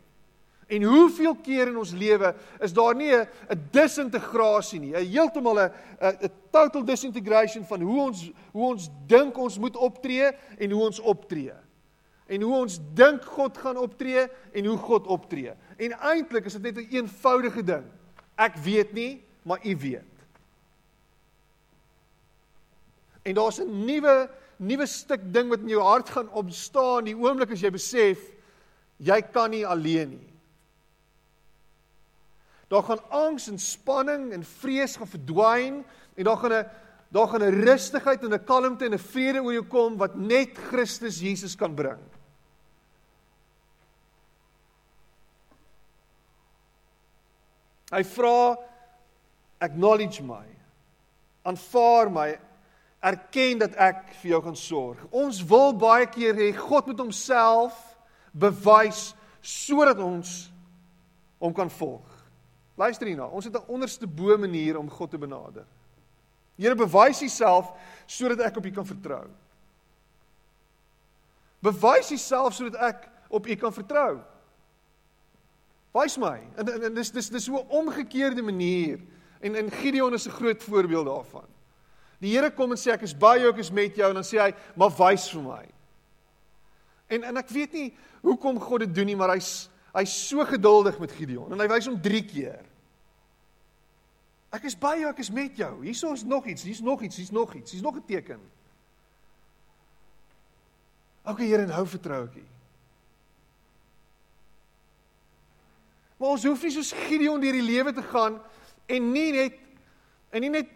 En 0.68 0.82
hoeveel 0.82 1.36
keer 1.46 1.70
in 1.70 1.78
ons 1.78 1.94
lewe 1.94 2.34
is 2.60 2.74
daar 2.74 2.94
nie 2.94 3.14
'n 3.14 3.28
disintegrasie 3.72 4.80
nie, 4.80 4.92
'n 4.92 5.06
heeltemal 5.06 5.58
'n 5.58 5.72
'n 6.02 6.30
total 6.50 6.84
disintegration 6.84 7.64
van 7.64 7.80
hoe 7.80 8.00
ons 8.00 8.30
hoe 8.52 8.66
ons 8.72 8.90
dink 9.06 9.38
ons 9.38 9.58
moet 9.58 9.76
optree 9.76 10.32
en 10.58 10.70
hoe 10.70 10.82
ons 10.84 11.00
optree 11.00 11.54
en 12.26 12.42
hoe 12.42 12.54
ons 12.56 12.78
dink 12.94 13.24
God 13.24 13.58
gaan 13.58 13.76
optree 13.76 14.26
en 14.52 14.66
hoe 14.66 14.78
God 14.78 15.06
optree. 15.06 15.52
En 15.76 15.92
eintlik 15.92 16.44
is 16.44 16.58
dit 16.58 16.62
net 16.62 16.76
'n 16.76 16.80
een 16.80 17.02
eenvoudige 17.02 17.62
ding. 17.62 17.84
Ek 18.36 18.56
weet 18.56 18.92
nie, 18.92 19.22
maar 19.42 19.60
U 19.64 19.76
weet. 19.76 20.12
En 23.22 23.34
daar's 23.34 23.60
'n 23.60 23.84
nuwe 23.84 24.30
nuwe 24.56 24.86
stuk 24.86 25.20
ding 25.32 25.48
wat 25.48 25.60
in 25.60 25.68
jou 25.68 25.82
hart 25.82 26.08
gaan 26.08 26.30
ontstaan 26.30 27.04
die 27.04 27.16
oomblik 27.16 27.50
as 27.50 27.60
jy 27.60 27.70
besef 27.70 28.18
jy 28.96 29.20
kan 29.32 29.50
nie 29.50 29.66
alleen 29.66 30.10
nie. 30.10 30.32
Daar 32.68 32.82
gaan 32.82 33.02
angs 33.14 33.48
en 33.48 33.58
spanning 33.58 34.32
en 34.32 34.44
vrees 34.44 34.96
gaan 34.96 35.10
verdwyn 35.10 35.84
en 36.16 36.24
daar 36.24 36.36
gaan 36.36 36.52
'n 36.52 36.66
daar 37.08 37.28
gaan 37.28 37.42
'n 37.42 37.62
rustigheid 37.64 38.24
en 38.24 38.32
'n 38.32 38.44
kalmte 38.44 38.84
en 38.84 38.94
'n 38.94 38.98
vrede 38.98 39.42
oor 39.42 39.52
jou 39.52 39.66
kom 39.66 39.96
wat 39.96 40.14
net 40.14 40.58
Christus 40.58 41.20
Jesus 41.20 41.56
kan 41.56 41.74
bring. 41.74 42.00
Hy 47.96 48.02
vra 48.04 48.56
acknowledge 49.64 50.20
my. 50.22 50.44
Aanvaar 51.48 52.10
my. 52.12 52.34
Erken 53.00 53.62
dat 53.62 53.76
ek 53.80 54.02
vir 54.20 54.34
jou 54.34 54.40
gaan 54.44 54.58
sorg. 54.58 55.00
Ons 55.14 55.40
wil 55.48 55.72
baie 55.78 56.08
keer 56.10 56.36
hê 56.36 56.50
God 56.56 56.90
moet 56.90 57.00
homself 57.00 57.78
bewys 58.36 59.14
sodat 59.40 60.00
ons 60.02 60.50
hom 61.40 61.54
kan 61.56 61.70
volg. 61.72 62.04
Luister 62.76 63.08
hierna, 63.08 63.30
ons 63.32 63.46
het 63.48 63.54
'n 63.56 63.72
onderste 63.72 64.06
bo 64.06 64.36
manier 64.36 64.76
om 64.76 64.90
God 64.90 65.10
te 65.10 65.18
benader. 65.18 65.64
Here 66.58 66.74
bewys 66.74 67.22
Uself 67.22 67.72
sodat 68.06 68.40
ek 68.40 68.56
op 68.56 68.66
U 68.66 68.70
kan 68.70 68.86
vertrou. 68.86 69.24
Bewys 71.62 72.10
Uself 72.10 72.54
sodat 72.54 72.80
ek 72.80 73.08
op 73.28 73.46
U 73.46 73.54
kan 73.54 73.72
vertrou. 73.72 74.20
Wys 75.96 76.18
my. 76.20 76.38
En, 76.56 76.68
en, 76.68 76.82
en 76.90 76.94
dis 76.94 77.10
dis 77.12 77.28
dis 77.32 77.44
so 77.44 77.56
'n 77.56 77.68
omgekeerde 77.68 78.42
manier. 78.42 79.00
En 79.40 79.54
en 79.54 79.70
Gideon 79.70 80.12
is 80.12 80.26
'n 80.26 80.30
groot 80.30 80.62
voorbeeld 80.62 81.06
daarvan. 81.06 81.48
Die 82.18 82.36
Here 82.36 82.50
kom 82.50 82.70
en 82.70 82.78
sê 82.78 82.92
ek 82.92 83.02
is 83.02 83.16
by 83.16 83.36
jou, 83.40 83.52
ek 83.52 83.58
is 83.58 83.70
met 83.70 83.96
jou 83.96 84.08
en 84.08 84.14
dan 84.14 84.24
sê 84.24 84.38
hy, 84.38 84.54
"Maar 84.76 84.90
wys 84.90 85.30
vir 85.30 85.42
my." 85.42 85.66
En 87.06 87.22
en 87.22 87.36
ek 87.36 87.48
weet 87.48 87.72
nie 87.72 87.96
hoekom 88.20 88.60
God 88.60 88.80
dit 88.80 88.94
doen 88.94 89.06
nie, 89.06 89.16
maar 89.16 89.30
hy's 89.30 89.68
hy's 89.94 90.28
so 90.28 90.44
geduldig 90.44 90.98
met 90.98 91.12
Gideon 91.12 91.52
en 91.52 91.60
hy 91.60 91.68
wys 91.68 91.86
hom 91.86 92.00
3 92.00 92.24
keer. 92.24 92.64
Ek 94.52 94.64
is 94.64 94.78
by 94.78 94.96
jou, 95.00 95.08
ek 95.10 95.18
is 95.18 95.30
met 95.30 95.56
jou. 95.56 95.82
Hierso 95.82 96.12
is 96.12 96.24
nog 96.24 96.46
iets, 96.46 96.62
hier's 96.62 96.80
nog 96.80 97.02
iets, 97.02 97.16
hier's 97.16 97.30
nog 97.30 97.54
iets, 97.54 97.70
hier's 97.70 97.82
nog 97.82 97.96
'n 97.96 98.04
teken. 98.06 98.40
OK 101.24 101.38
Here, 101.38 101.66
nou 101.66 101.86
vertrou 101.86 102.24
ek 102.24 102.36
U. 102.36 102.55
Maar 106.16 106.32
ons 106.36 106.46
hoef 106.48 106.62
nie 106.64 106.72
soos 106.72 106.94
Gideon 107.06 107.42
deur 107.42 107.58
die 107.58 107.66
lewe 107.66 107.92
te 107.92 108.04
gaan 108.12 108.38
en 108.88 109.12
nie 109.12 109.28
net 109.34 109.60
en 110.32 110.42
nie 110.44 110.52
net 110.52 110.72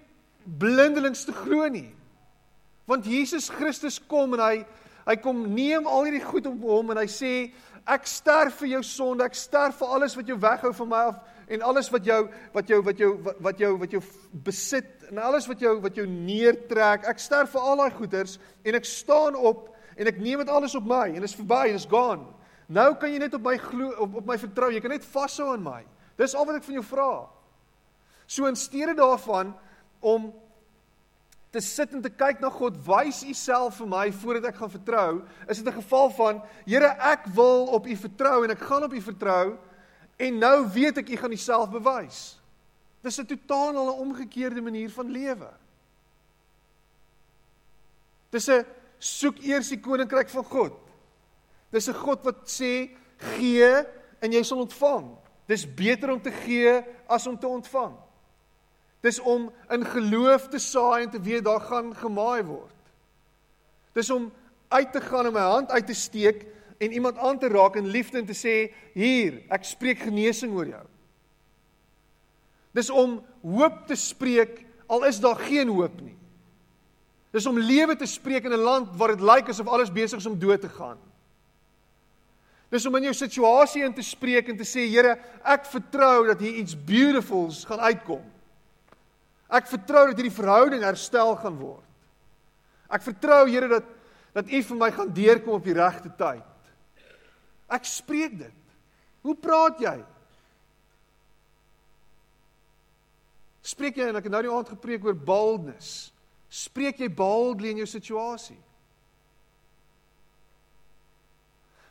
blindelings 0.60 1.24
te 1.28 1.34
glo 1.36 1.68
nie. 1.72 1.88
Want 2.88 3.08
Jesus 3.08 3.48
Christus 3.52 4.00
kom 4.10 4.36
en 4.36 4.44
hy 4.44 4.54
hy 5.06 5.16
kom 5.18 5.40
neem 5.54 5.88
al 5.88 6.06
hierdie 6.06 6.22
goed 6.22 6.46
op 6.46 6.64
hom 6.68 6.92
en 6.92 7.00
hy 7.00 7.08
sê 7.10 7.32
ek 7.88 8.04
sterf 8.06 8.60
vir 8.60 8.74
jou 8.76 8.82
sonde, 8.86 9.24
ek 9.24 9.34
sterf 9.34 9.80
vir 9.80 9.94
alles 9.96 10.14
wat 10.18 10.28
jou 10.28 10.36
weghou 10.38 10.70
van 10.76 10.90
my 10.90 11.00
af 11.08 11.38
en 11.50 11.64
alles 11.66 11.88
wat 11.90 12.06
jou 12.06 12.20
wat 12.54 12.68
jou 12.70 12.78
wat 12.86 13.00
jou 13.00 13.10
wat 13.42 13.62
jou 13.64 13.70
wat 13.80 13.96
jou 13.96 14.02
besit 14.44 15.08
en 15.08 15.18
alles 15.24 15.48
wat 15.50 15.64
jou 15.64 15.72
wat 15.82 15.96
jou 15.98 16.06
neertrek. 16.06 17.08
Ek 17.10 17.18
sterf 17.18 17.56
vir 17.56 17.64
al 17.64 17.80
daai 17.80 17.96
goeders 17.96 18.36
en 18.62 18.78
ek 18.78 18.86
staan 18.86 19.38
op 19.38 19.70
en 19.96 20.10
ek 20.10 20.20
neem 20.20 20.44
dit 20.44 20.52
alles 20.52 20.76
op 20.78 20.86
my 20.86 21.08
en 21.08 21.18
dit 21.18 21.30
is 21.30 21.38
verby 21.40 21.64
en 21.70 21.74
dit 21.74 21.82
is 21.82 21.90
gone. 21.90 22.28
Nou 22.70 22.92
kan 22.94 23.10
jy 23.10 23.18
net 23.18 23.34
op 23.34 23.42
my 23.42 23.56
glo 23.58 23.90
op, 23.98 24.20
op 24.22 24.28
my 24.30 24.36
vertrou. 24.38 24.70
Jy 24.70 24.82
kan 24.82 24.94
net 24.94 25.06
vashou 25.10 25.48
aan 25.52 25.64
my. 25.64 25.80
Dis 26.20 26.36
al 26.38 26.46
wat 26.46 26.60
ek 26.60 26.68
van 26.68 26.78
jou 26.78 26.84
vra. 26.86 27.10
So 28.30 28.46
in 28.46 28.58
steede 28.58 28.94
daarvan 28.94 29.50
om 30.00 30.30
te 31.50 31.60
sit 31.60 31.90
en 31.96 32.02
te 32.02 32.12
kyk 32.14 32.38
na 32.38 32.50
God, 32.54 32.76
wys 32.86 33.24
U 33.26 33.32
self 33.34 33.80
vir 33.80 33.88
my 33.90 34.04
voordat 34.14 34.52
ek 34.52 34.60
gaan 34.60 34.70
vertrou, 34.70 35.22
is 35.50 35.58
dit 35.58 35.66
'n 35.66 35.80
geval 35.82 36.10
van 36.10 36.42
Here, 36.64 36.94
ek 37.00 37.26
wil 37.34 37.66
op 37.74 37.86
U 37.86 37.96
vertrou 37.96 38.44
en 38.44 38.50
ek 38.50 38.62
gaan 38.62 38.84
op 38.84 38.92
U 38.92 39.00
vertrou 39.00 39.58
en 40.16 40.38
nou 40.38 40.68
weet 40.68 40.98
ek 40.98 41.08
U 41.08 41.16
gaan 41.16 41.32
Uself 41.32 41.70
bewys. 41.70 42.38
Dis 43.02 43.18
'n 43.18 43.26
totaal 43.26 43.72
'n 43.72 43.98
omgekeerde 43.98 44.60
manier 44.60 44.90
van 44.90 45.10
lewe. 45.10 45.50
Dis 48.30 48.48
'n 48.48 48.64
soek 48.98 49.38
eers 49.42 49.68
die 49.68 49.80
koninkryk 49.80 50.28
van 50.28 50.44
God. 50.44 50.89
Dis 51.70 51.88
'n 51.88 51.94
God 51.94 52.24
wat 52.24 52.48
sê 52.50 52.90
gee 53.16 53.84
en 54.20 54.32
jy 54.32 54.42
sal 54.42 54.58
ontvang. 54.58 55.16
Dis 55.46 55.66
beter 55.74 56.10
om 56.10 56.20
te 56.20 56.30
gee 56.30 56.82
as 57.08 57.26
om 57.26 57.38
te 57.38 57.48
ontvang. 57.48 57.94
Dis 59.00 59.20
om 59.20 59.48
in 59.70 59.84
geloof 59.84 60.48
te 60.48 60.58
saai 60.58 61.02
en 61.02 61.10
te 61.10 61.20
weet 61.20 61.44
daar 61.44 61.60
gaan 61.60 61.94
gemaai 61.96 62.42
word. 62.44 62.76
Dis 63.92 64.10
om 64.10 64.32
uit 64.68 64.92
te 64.92 65.00
gaan 65.00 65.26
en 65.26 65.32
my 65.32 65.46
hand 65.50 65.70
uit 65.70 65.86
te 65.86 65.94
steek 65.94 66.46
en 66.78 66.92
iemand 66.92 67.18
aan 67.18 67.38
te 67.38 67.48
raak 67.48 67.76
in 67.76 67.86
liefde 67.86 68.18
en 68.18 68.26
te 68.26 68.36
sê 68.36 68.72
hier, 68.94 69.42
ek 69.50 69.64
spreek 69.64 69.98
genesing 69.98 70.54
oor 70.54 70.68
jou. 70.70 70.86
Dis 72.76 72.90
om 72.90 73.18
hoop 73.42 73.86
te 73.88 73.96
spreek 73.98 74.62
al 74.90 75.04
is 75.08 75.20
daar 75.20 75.38
geen 75.42 75.68
hoop 75.68 76.00
nie. 76.00 76.16
Dis 77.34 77.46
om 77.46 77.58
lewe 77.58 77.96
te 77.96 78.06
spreek 78.06 78.44
in 78.44 78.52
'n 78.52 78.64
land 78.64 78.96
waar 78.96 79.16
dit 79.16 79.20
lyk 79.20 79.48
asof 79.48 79.66
alles 79.66 79.92
besig 79.92 80.18
is 80.18 80.26
om 80.26 80.38
dood 80.38 80.60
te 80.60 80.68
gaan. 80.68 80.98
Dis 82.70 82.86
om 82.86 82.96
in 82.96 83.08
jou 83.08 83.14
situasie 83.18 83.82
in 83.82 83.94
te 83.94 84.04
spreek 84.06 84.48
en 84.48 84.58
te 84.58 84.66
sê 84.68 84.86
Here, 84.86 85.16
ek 85.42 85.66
vertrou 85.72 86.28
dat 86.28 86.42
hier 86.42 86.60
iets 86.60 86.76
beautifuls 86.76 87.64
gaan 87.66 87.82
uitkom. 87.90 88.22
Ek 89.50 89.66
vertrou 89.66 90.04
dat 90.06 90.20
hierdie 90.20 90.36
verhouding 90.36 90.84
herstel 90.86 91.34
gaan 91.40 91.56
word. 91.58 91.86
Ek 92.90 93.02
vertrou 93.02 93.42
Here 93.50 93.70
dat 93.70 93.96
dat 94.30 94.46
U 94.46 94.62
vir 94.62 94.78
my 94.78 94.90
gaan 94.94 95.10
deurkom 95.10 95.56
op 95.56 95.64
die 95.66 95.74
regte 95.74 96.10
tyd. 96.14 96.70
Ek 97.70 97.86
spreek 97.86 98.36
dit. 98.38 98.58
Hoe 99.26 99.34
praat 99.34 99.82
jy? 99.82 99.96
Spreek 103.66 103.98
jy 103.98 104.08
en 104.08 104.18
ek 104.18 104.26
het 104.26 104.34
nou 104.34 104.42
die 104.46 104.52
aand 104.54 104.70
gepreek 104.72 105.04
oor 105.04 105.18
boldness. 105.18 106.10
Spreek 106.50 107.02
jy 107.02 107.10
boldly 107.10 107.74
in 107.74 107.82
jou 107.82 107.90
situasie? 107.90 108.58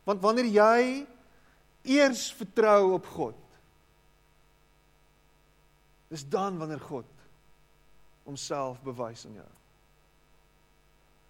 Want 0.04 0.22
wanneer 0.24 0.48
jy 0.48 1.06
eers 1.82 2.28
vertrou 2.36 2.92
op 2.96 3.06
God, 3.06 3.36
dis 6.10 6.24
dan 6.28 6.58
wanneer 6.58 6.80
God 6.80 7.06
homself 8.26 8.80
bewys 8.82 9.26
aan 9.26 9.40
jou. 9.40 9.50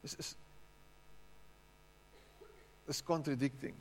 Dis 0.01 0.17
is 0.17 0.37
is 2.91 3.03
contradicting. 3.07 3.75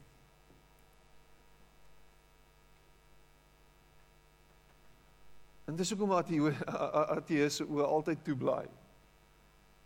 En 5.65 5.77
dis 5.77 5.89
hoekom 5.89 6.13
ateëse 6.13 7.65
oë 7.73 7.87
altyd 7.87 8.21
toe 8.25 8.35
bly. 8.37 8.63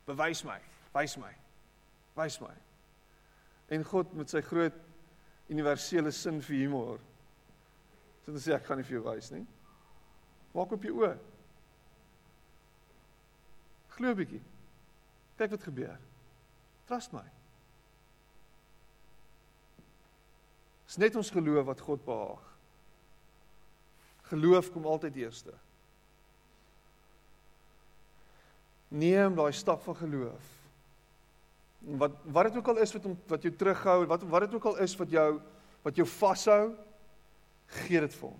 Bewys 0.07 0.43
my, 0.47 0.57
wys 0.95 1.15
my. 1.19 1.31
Wys 2.19 2.35
my. 2.43 2.51
En 3.71 3.85
God 3.87 4.11
met 4.19 4.31
sy 4.31 4.43
groot 4.43 4.75
universele 5.49 6.11
sin 6.11 6.41
vir 6.41 6.63
humor. 6.63 6.99
So 8.23 8.31
dan 8.31 8.41
sê 8.41 8.55
ek 8.55 8.65
gaan 8.67 8.79
nie 8.79 8.87
vir 8.87 8.97
jou 8.99 9.03
wys 9.09 9.31
nie. 9.33 9.45
Maak 10.53 10.71
op 10.71 10.83
jou 10.83 10.95
oë. 11.01 11.17
Glo 13.97 14.09
'n 14.09 14.17
bietjie. 14.17 14.41
Kyk 15.37 15.51
wat 15.51 15.63
gebeur. 15.63 15.99
Trust 16.87 17.13
my. 17.13 17.25
Dis 20.85 20.97
net 20.97 21.15
ons 21.15 21.29
geloof 21.29 21.65
wat 21.65 21.79
God 21.81 22.05
behaag. 22.05 22.49
Geloof 24.29 24.71
kom 24.71 24.85
altyd 24.85 25.15
eerste. 25.15 25.53
Neem 28.93 29.35
daai 29.35 29.51
stap 29.51 29.81
van 29.81 29.95
geloof. 29.95 30.62
Wat 31.83 32.15
wat 32.23 32.47
dit 32.47 32.57
ook 32.57 32.67
al 32.71 32.77
is 32.77 32.93
wat 32.95 33.05
wat 33.27 33.43
jou 33.43 33.51
terughou, 33.55 34.05
wat 34.07 34.23
wat 34.23 34.45
dit 34.45 34.55
ook 34.55 34.65
al 34.71 34.77
is 34.85 34.95
wat 34.95 35.11
jou 35.11 35.41
wat 35.83 35.97
jou 35.99 36.07
vashou, 36.07 36.71
gee 37.83 37.99
dit 37.99 38.13
vir 38.15 38.29
hom. 38.29 38.39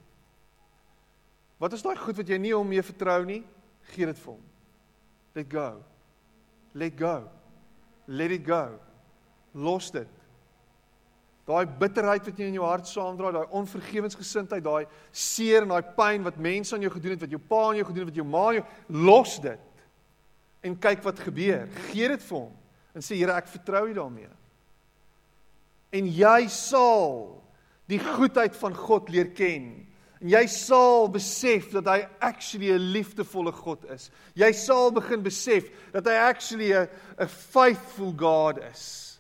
Wat 1.59 1.75
is 1.75 1.83
daai 1.83 1.97
goed 1.99 2.17
wat 2.17 2.29
jy 2.29 2.39
nie 2.39 2.53
hom 2.55 2.67
mee 2.67 2.83
vertrou 2.83 3.19
nie? 3.27 3.41
Gee 3.91 4.07
dit 4.07 4.19
vir 4.19 4.31
hom. 4.31 4.41
Let 5.35 5.49
go. 5.51 5.67
Let 6.73 6.95
go. 6.99 7.15
Let 8.07 8.31
it 8.31 8.47
go. 8.47 8.79
Los 9.53 9.91
dit. 9.91 10.09
Daai 11.43 11.65
bitterheid 11.67 12.23
wat 12.23 12.39
jy 12.39 12.47
in 12.47 12.55
jou 12.55 12.63
hart 12.63 12.87
saamdra, 12.87 13.33
daai 13.35 13.55
onvergewensgesindheid, 13.59 14.63
daai 14.63 14.87
seer 15.11 15.65
en 15.65 15.73
daai 15.73 15.93
pyn 15.97 16.23
wat 16.23 16.39
mense 16.39 16.71
aan 16.75 16.85
jou 16.85 16.91
gedoen 16.93 17.17
het, 17.17 17.25
wat 17.25 17.35
jou 17.35 17.41
pa 17.49 17.61
aan 17.67 17.79
jou 17.81 17.87
gedoen 17.89 18.05
het, 18.05 18.11
wat 18.13 18.19
jou 18.21 18.27
ma 18.31 18.43
aan 18.47 18.59
jou, 18.61 18.65
los 19.11 19.37
dit 19.43 19.69
en 20.63 20.77
kyk 20.79 21.03
wat 21.03 21.19
gebeur. 21.19 21.65
Gee 21.89 22.07
dit 22.07 22.23
vir 22.23 22.37
hom 22.39 22.53
en 22.93 23.01
sê 23.01 23.17
Here, 23.17 23.33
ek 23.33 23.47
vertrou 23.47 23.87
U 23.89 23.93
daarmee. 23.93 24.29
En 25.93 26.09
jy 26.09 26.47
sal 26.49 27.43
die 27.91 27.99
goedheid 28.01 28.55
van 28.57 28.75
God 28.77 29.09
leer 29.13 29.33
ken. 29.37 29.67
En 30.23 30.31
jy 30.31 30.43
sal 30.47 31.09
besef 31.11 31.67
dat 31.73 31.89
hy 31.91 31.99
actually 32.23 32.71
'n 32.71 32.93
liefdevolle 32.95 33.51
God 33.51 33.83
is. 33.91 34.09
Jy 34.35 34.51
sal 34.53 34.91
begin 34.91 35.21
besef 35.21 35.69
dat 35.91 36.05
hy 36.05 36.15
actually 36.15 36.71
'n 36.73 37.27
faithful 37.27 38.13
God 38.17 38.57
is. 38.71 39.19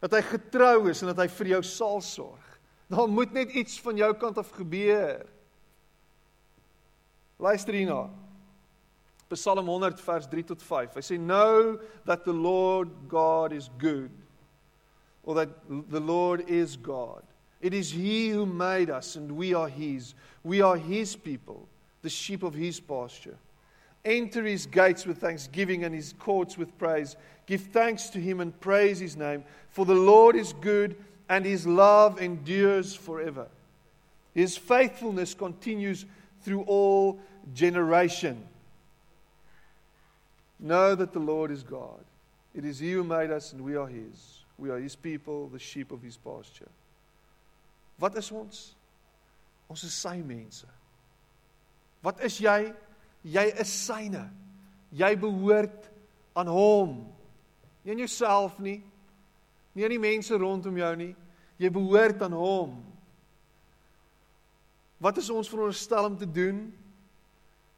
Dat 0.00 0.12
hy 0.12 0.22
getrou 0.22 0.88
is 0.88 1.02
en 1.02 1.08
dat 1.08 1.18
hy 1.18 1.28
vir 1.28 1.46
jou 1.46 1.62
sal 1.62 2.00
sorg. 2.00 2.60
Daar 2.88 3.08
moet 3.08 3.32
net 3.32 3.50
iets 3.50 3.80
van 3.80 3.96
jou 3.96 4.14
kant 4.14 4.38
af 4.38 4.50
gebeur. 4.50 5.26
Luister 7.38 7.74
hierna. 7.74 8.23
Psalm 9.36 9.66
100 9.66 10.00
vers 10.00 10.26
3 10.26 10.42
tot 10.42 10.60
5. 10.60 10.94
Hy 10.94 11.00
sê 11.00 11.18
know 11.18 11.78
that 12.04 12.24
the 12.24 12.32
Lord 12.32 12.90
God 13.08 13.52
is 13.52 13.70
good 13.78 14.10
or 15.24 15.34
that 15.36 15.48
the 15.90 16.00
Lord 16.00 16.48
is 16.48 16.76
God. 16.76 17.22
It 17.60 17.72
is 17.72 17.90
he 17.90 18.28
who 18.28 18.44
made 18.44 18.90
us 18.90 19.16
and 19.16 19.32
we 19.32 19.54
are 19.54 19.68
his. 19.68 20.14
We 20.42 20.60
are 20.60 20.76
his 20.76 21.16
people, 21.16 21.66
the 22.02 22.10
sheep 22.10 22.42
of 22.42 22.52
his 22.52 22.78
pasture. 22.78 23.36
Enter 24.04 24.44
his 24.44 24.66
gates 24.66 25.06
with 25.06 25.18
thanksgiving 25.18 25.84
and 25.84 25.94
his 25.94 26.12
courts 26.18 26.58
with 26.58 26.76
praise. 26.76 27.16
Give 27.46 27.60
thanks 27.60 28.10
to 28.10 28.20
him 28.20 28.40
and 28.40 28.58
praise 28.60 29.00
his 29.00 29.16
name, 29.16 29.44
for 29.70 29.86
the 29.86 29.94
Lord 29.94 30.36
is 30.36 30.52
good 30.52 30.96
and 31.30 31.44
his 31.46 31.66
love 31.66 32.20
endures 32.20 32.94
forever. 32.94 33.46
His 34.34 34.58
faithfulness 34.58 35.32
continues 35.32 36.04
through 36.42 36.62
all 36.62 37.18
generation. 37.54 38.44
Know 40.64 40.94
that 40.94 41.12
the 41.12 41.20
Lord 41.20 41.50
is 41.50 41.62
God. 41.62 42.00
It 42.54 42.64
is 42.64 42.78
He 42.78 42.92
who 42.92 43.04
made 43.04 43.30
us 43.30 43.52
and 43.52 43.60
we 43.60 43.76
are 43.76 43.86
His. 43.86 44.40
We 44.56 44.70
are 44.70 44.78
His 44.78 44.96
people, 44.96 45.48
the 45.48 45.58
sheep 45.58 45.92
of 45.92 46.00
His 46.00 46.16
pasture. 46.16 46.70
Wat 48.00 48.16
is 48.16 48.30
ons? 48.32 48.72
Ons 49.68 49.84
is 49.84 49.92
sy 49.92 50.22
mense. 50.24 50.64
Wat 52.00 52.22
is 52.24 52.38
jy? 52.40 52.72
Jy 53.28 53.44
is 53.60 53.68
syne. 53.68 54.24
Jy 54.96 55.10
behoort 55.20 55.90
aan 56.32 56.48
hom. 56.48 56.96
Nie 57.84 57.92
aan 57.92 58.00
jouself 58.06 58.56
nie. 58.56 58.78
Nie 59.76 59.84
aan 59.84 59.92
die 59.98 60.00
mense 60.00 60.38
rondom 60.40 60.80
jou 60.80 60.92
nie. 60.96 61.12
Jy 61.60 61.70
behoort 61.76 62.24
aan 62.24 62.38
hom. 62.40 62.78
Wat 64.96 65.20
is 65.20 65.28
ons 65.28 65.52
veronderstel 65.52 66.08
om 66.08 66.16
te 66.16 66.30
doen? 66.40 66.64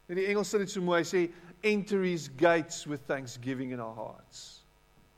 In 0.06 0.20
die 0.20 0.28
Engels 0.30 0.54
sê 0.54 0.62
dit 0.62 0.70
so 0.70 0.86
mooi, 0.86 1.00
hy 1.02 1.08
sê 1.08 1.24
enter 1.66 2.02
his 2.02 2.28
gates 2.28 2.86
with 2.86 3.00
thanksgiving 3.06 3.70
in 3.70 3.80
our 3.80 3.94
hearts. 3.94 4.62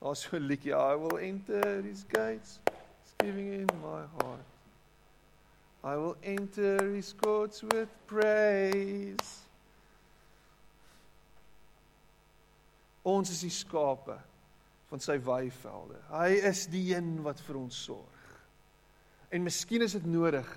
Daar's 0.01 0.21
so 0.21 0.37
'n 0.37 0.47
liedjie, 0.47 0.73
I 0.73 0.95
will 0.95 1.19
enter 1.19 1.83
his 1.83 2.05
gates, 2.05 2.61
thanksgiving 2.65 3.53
in 3.53 3.67
my 3.83 4.07
heart. 4.21 4.47
I 5.85 5.97
will 5.97 6.17
enter 6.23 6.95
his 6.95 7.13
courts 7.13 7.63
with 7.63 7.89
praise. 8.07 9.47
Ons 13.03 13.31
is 13.31 13.41
die 13.41 13.51
skape 13.51 14.19
van 14.89 15.01
sy 15.01 15.19
weivelde. 15.19 16.01
Hy 16.11 16.31
is 16.51 16.67
die 16.67 16.95
een 16.95 17.23
wat 17.23 17.41
vir 17.41 17.57
ons 17.57 17.85
sorg. 17.85 18.19
En 19.31 19.43
miskien 19.43 19.83
is 19.83 19.93
dit 19.93 20.07
nodig 20.07 20.49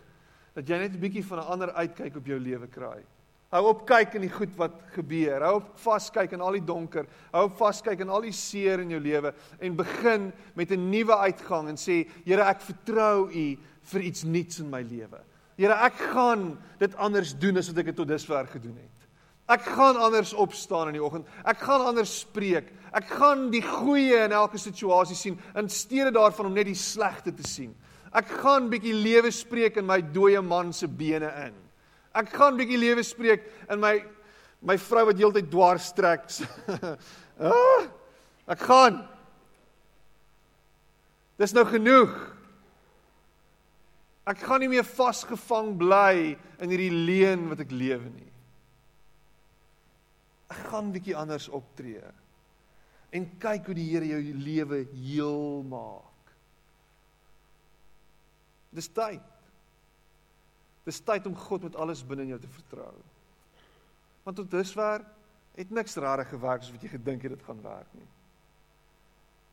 dat 0.55 0.67
jy 0.67 0.77
net 0.77 0.93
'n 0.95 0.99
bietjie 0.99 1.25
van 1.25 1.39
'n 1.39 1.51
ander 1.53 1.71
uitkyk 1.71 2.15
op 2.15 2.25
jou 2.25 2.39
lewe 2.39 2.67
kry. 2.67 3.03
Hou 3.51 3.65
op 3.67 3.81
kyk 3.83 4.13
in 4.15 4.23
die 4.23 4.31
goed 4.31 4.53
wat 4.55 4.77
gebeur. 4.95 5.43
Hou 5.43 5.57
op 5.57 5.73
vaskyk 5.83 6.37
in 6.37 6.43
al 6.43 6.55
die 6.55 6.63
donker. 6.63 7.07
Hou 7.33 7.49
op 7.49 7.57
vaskyk 7.59 7.99
in 7.99 8.11
al 8.11 8.23
die 8.23 8.35
seer 8.35 8.79
in 8.79 8.93
jou 8.93 9.01
lewe 9.03 9.33
en 9.59 9.75
begin 9.75 10.31
met 10.55 10.71
'n 10.71 10.89
nuwe 10.89 11.17
uitgang 11.27 11.67
en 11.67 11.75
sê, 11.75 12.07
Here, 12.25 12.43
ek 12.43 12.61
vertrou 12.61 13.27
U 13.27 13.57
vir 13.83 14.01
iets 14.01 14.23
nuuts 14.23 14.59
in 14.59 14.69
my 14.69 14.81
lewe. 14.81 15.19
Here, 15.57 15.73
ek 15.73 15.93
gaan 16.13 16.57
dit 16.79 16.95
anders 16.95 17.33
doen 17.33 17.57
as 17.57 17.67
wat 17.67 17.77
ek 17.77 17.95
tot 17.95 18.07
dusver 18.07 18.47
gedoen 18.47 18.77
het. 18.77 19.01
Ek 19.49 19.61
gaan 19.61 19.97
anders 19.97 20.33
opstaan 20.33 20.87
in 20.87 20.93
die 20.93 21.03
oggend. 21.03 21.27
Ek 21.43 21.57
gaan 21.57 21.81
anders 21.81 22.19
spreek. 22.19 22.71
Ek 22.93 23.05
gaan 23.05 23.49
die 23.51 23.61
goeie 23.61 24.23
in 24.23 24.31
elke 24.31 24.57
situasie 24.57 25.15
sien 25.15 25.39
in 25.55 25.69
steede 25.69 26.11
daarvan 26.11 26.45
om 26.45 26.53
net 26.53 26.65
die 26.65 26.75
slegte 26.75 27.33
te 27.35 27.43
sien. 27.43 27.75
Ek 28.13 28.27
gaan 28.27 28.69
bietjie 28.69 28.93
lewe 28.93 29.31
spreek 29.31 29.77
in 29.77 29.85
my 29.85 30.01
dooie 30.01 30.41
man 30.41 30.73
se 30.73 30.87
bene 30.87 31.31
in. 31.47 31.70
Ek 32.17 32.33
gaan 32.35 32.57
bietjie 32.59 32.79
lewe 32.79 33.03
spreek 33.07 33.45
in 33.71 33.79
my 33.81 33.95
my 34.61 34.75
vrou 34.77 35.07
wat 35.09 35.17
heeltyd 35.17 35.47
dwars 35.49 35.87
trek. 35.97 36.27
ah, 37.49 37.87
ek 38.53 38.65
gaan. 38.67 38.99
Dis 41.41 41.55
nou 41.57 41.63
genoeg. 41.65 42.13
Ek 44.29 44.43
gaan 44.45 44.61
nie 44.61 44.69
meer 44.69 44.85
vasgevang 44.85 45.73
bly 45.79 46.35
in 46.61 46.69
hierdie 46.69 46.93
leuen 46.93 47.47
wat 47.49 47.63
ek 47.65 47.73
lewe 47.73 48.11
nie. 48.13 48.29
Ek 50.53 50.67
gaan 50.69 50.91
bietjie 50.93 51.17
anders 51.17 51.49
optree. 51.49 52.03
En 53.11 53.25
kyk 53.41 53.65
hoe 53.65 53.75
die 53.75 53.89
Here 53.89 54.07
jou 54.07 54.21
lewe 54.45 54.83
heel 54.93 55.63
maak. 55.67 56.35
Dis 58.71 58.91
tyd. 58.93 59.30
Dis 60.87 61.01
tyd 61.05 61.27
om 61.29 61.35
God 61.37 61.67
met 61.67 61.75
alles 61.75 62.01
binne 62.05 62.25
in 62.25 62.33
jou 62.35 62.39
te 62.41 62.49
vertrou. 62.49 62.93
Want 64.25 64.37
tot 64.37 64.51
dusver 64.51 65.05
het 65.57 65.69
niks 65.69 65.95
rare 66.01 66.25
gewerk 66.25 66.63
soos 66.63 66.75
wat 66.75 66.85
jy 66.85 66.93
gedink 66.93 67.25
het 67.25 67.35
dit 67.35 67.45
gaan 67.45 67.61
werk 67.63 67.93
nie. 67.97 68.07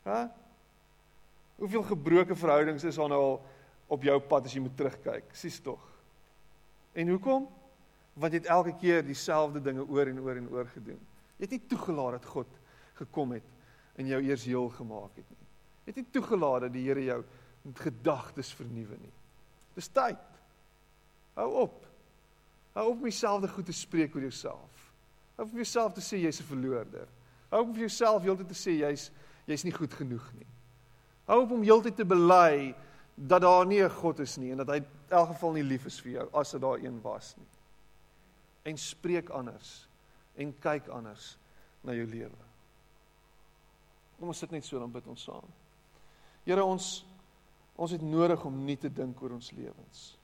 Hæ? 0.07 0.19
Hoeveel 1.59 1.83
gebroke 1.83 2.35
verhoudings 2.39 2.85
is 2.87 2.97
al 2.97 3.11
nou 3.11 3.19
al 3.21 3.39
op 3.91 4.03
jou 4.05 4.15
pad 4.31 4.47
as 4.47 4.55
jy 4.55 4.61
moet 4.63 4.77
terugkyk? 4.79 5.27
Sies 5.35 5.59
tog. 5.61 5.81
En 6.93 7.11
hoekom? 7.11 7.49
Want 8.19 8.33
jy 8.33 8.41
het 8.41 8.51
elke 8.51 8.73
keer 8.79 9.03
dieselfde 9.05 9.61
dinge 9.63 9.83
oor 9.85 10.07
en 10.07 10.21
oor 10.23 10.39
en 10.39 10.49
oor 10.53 10.69
gedoen. 10.71 10.99
Jy 11.37 11.45
het 11.45 11.55
nie 11.55 11.67
toegelaat 11.71 12.17
dat 12.19 12.31
God 12.31 12.57
gekom 12.99 13.35
het 13.37 13.55
en 13.99 14.07
jou 14.07 14.19
eers 14.23 14.45
heel 14.47 14.69
gemaak 14.75 15.19
het 15.19 15.27
nie. 15.27 15.45
Jy 15.83 15.93
het 15.93 16.01
nie 16.01 16.11
toegelaat 16.15 16.65
dat 16.67 16.73
die 16.73 16.85
Here 16.87 17.03
jou 17.03 17.19
gedagtes 17.83 18.51
vernuwe 18.55 18.97
nie. 18.99 19.13
Dis 19.75 19.89
tyd. 19.91 20.28
Hou 21.39 21.53
op. 21.61 21.85
Hou 22.75 22.85
op 22.89 22.97
om 22.97 23.07
dieselfde 23.07 23.47
goed 23.47 23.65
te 23.65 23.75
spreek 23.75 24.15
oor 24.15 24.27
jouself. 24.27 24.91
Hou 25.35 25.47
op 25.47 25.53
om 25.53 25.61
jouself 25.61 25.95
te 25.95 26.03
sê 26.03 26.19
jy's 26.19 26.41
'n 26.41 26.51
verloorder. 26.51 27.07
Hou 27.49 27.61
op 27.61 27.69
om 27.69 27.79
jouself 27.79 28.23
heeltyd 28.23 28.47
te 28.47 28.59
sê 28.59 28.75
jy's 28.75 29.11
jy's 29.45 29.63
nie 29.63 29.73
goed 29.73 29.93
genoeg 29.93 30.33
nie. 30.33 30.47
Hou 31.25 31.43
op 31.43 31.51
om 31.51 31.63
heeltyd 31.63 31.95
te 31.95 32.05
bely 32.05 32.75
dat 33.15 33.41
daar 33.41 33.65
nie 33.65 33.83
'n 33.83 33.89
God 33.89 34.19
is 34.19 34.37
nie 34.37 34.51
en 34.51 34.57
dat 34.57 34.67
hy 34.67 34.75
in 34.75 34.85
elk 35.07 35.27
geval 35.27 35.51
nie 35.51 35.63
lief 35.63 35.85
is 35.85 36.01
vir 36.01 36.11
jou 36.11 36.29
as 36.33 36.51
dit 36.51 36.61
daar 36.61 36.77
een 36.77 37.01
was 37.01 37.35
nie. 37.37 37.47
En 38.63 38.77
spreek 38.77 39.29
anders 39.29 39.87
en 40.35 40.59
kyk 40.59 40.87
anders 40.87 41.37
na 41.81 41.93
jou 41.93 42.05
lewe. 42.05 42.37
Kom 44.19 44.27
ons 44.27 44.37
sit 44.37 44.51
net 44.51 44.65
so 44.65 44.79
dan 44.79 44.91
bid 44.91 45.07
ons 45.07 45.23
saam. 45.23 45.47
Here 46.43 46.63
ons 46.63 47.05
ons 47.75 47.91
het 47.91 48.01
nodig 48.01 48.45
om 48.45 48.65
nie 48.65 48.77
te 48.77 48.89
dink 48.89 49.21
oor 49.21 49.31
ons 49.31 49.51
lewens. 49.51 50.18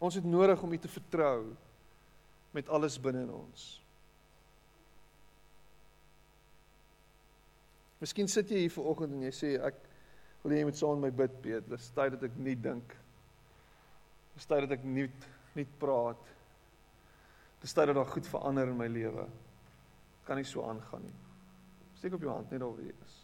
Ons 0.00 0.16
het 0.16 0.24
nodig 0.24 0.62
om 0.64 0.72
U 0.72 0.78
te 0.80 0.88
vertrou 0.88 1.52
met 2.56 2.68
alles 2.68 2.96
binne 3.00 3.26
in 3.26 3.32
ons. 3.34 3.68
Miskien 8.00 8.30
sit 8.32 8.48
jy 8.48 8.64
hier 8.64 8.72
vanoggend 8.72 9.12
en 9.12 9.26
jy 9.26 9.32
sê 9.36 9.50
ek 9.60 9.76
wil 10.40 10.56
jy 10.56 10.64
met 10.64 10.78
saam 10.78 10.96
met 10.96 11.12
my 11.12 11.16
bid, 11.20 11.34
Piet. 11.44 11.66
Dis 11.68 11.90
tyd 11.92 12.14
dat 12.16 12.24
ek 12.30 12.38
nie 12.40 12.56
dink. 12.56 12.94
Dis 14.38 14.48
tyd 14.48 14.64
dat 14.64 14.78
ek 14.78 14.86
nie 14.88 15.08
nie 15.58 15.66
praat. 15.80 16.28
Dis 17.60 17.74
tyd 17.76 17.90
dat 17.90 17.98
daar 17.98 18.08
goed 18.08 18.28
verander 18.30 18.70
in 18.72 18.78
my 18.78 18.86
lewe. 18.88 19.26
Kan 20.24 20.40
nie 20.40 20.48
so 20.48 20.64
aangaan 20.64 21.04
nie. 21.04 21.18
Steek 21.98 22.16
op 22.16 22.24
jou 22.24 22.32
hand 22.32 22.48
net 22.54 22.62
daar 22.62 22.72
waar 22.72 22.86
jy 22.86 22.94
is. 22.94 23.18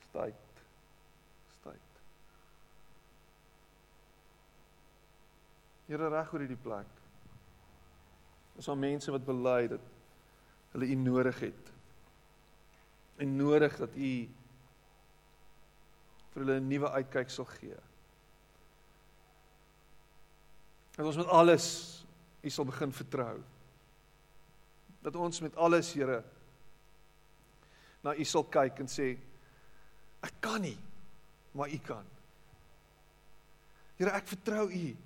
Dis 0.00 0.14
tyd. 0.14 0.43
Here 5.94 6.08
reg 6.10 6.32
oor 6.34 6.42
hierdie 6.42 6.58
plek. 6.58 7.02
Is 8.58 8.66
daar 8.66 8.78
mense 8.78 9.12
wat 9.14 9.22
bely 9.22 9.68
dat 9.70 9.84
hulle 10.72 10.88
U 10.90 10.94
nodig 10.98 11.38
het. 11.38 11.68
En 13.22 13.36
nodig 13.38 13.76
dat 13.78 13.94
U 13.94 14.10
vir 16.32 16.42
hulle 16.42 16.56
'n 16.58 16.66
nuwe 16.66 16.90
uitkyk 16.90 17.30
sal 17.30 17.46
gee. 17.46 17.78
Dat 20.96 21.06
ons 21.06 21.16
met 21.16 21.30
alles 21.30 21.66
U 22.42 22.50
sal 22.50 22.64
begin 22.64 22.92
vertrou. 22.92 23.38
Dat 25.02 25.16
ons 25.16 25.40
met 25.40 25.56
alles, 25.56 25.92
Here, 25.92 26.24
na 28.02 28.16
U 28.16 28.24
sal 28.24 28.44
kyk 28.44 28.78
en 28.80 28.88
sê 28.88 29.16
ek 30.22 30.34
kan 30.40 30.60
nie, 30.60 30.78
maar 31.52 31.70
U 31.70 31.78
kan. 31.78 32.04
Here, 33.96 34.10
ek 34.10 34.26
vertrou 34.26 34.70
U. 34.72 34.96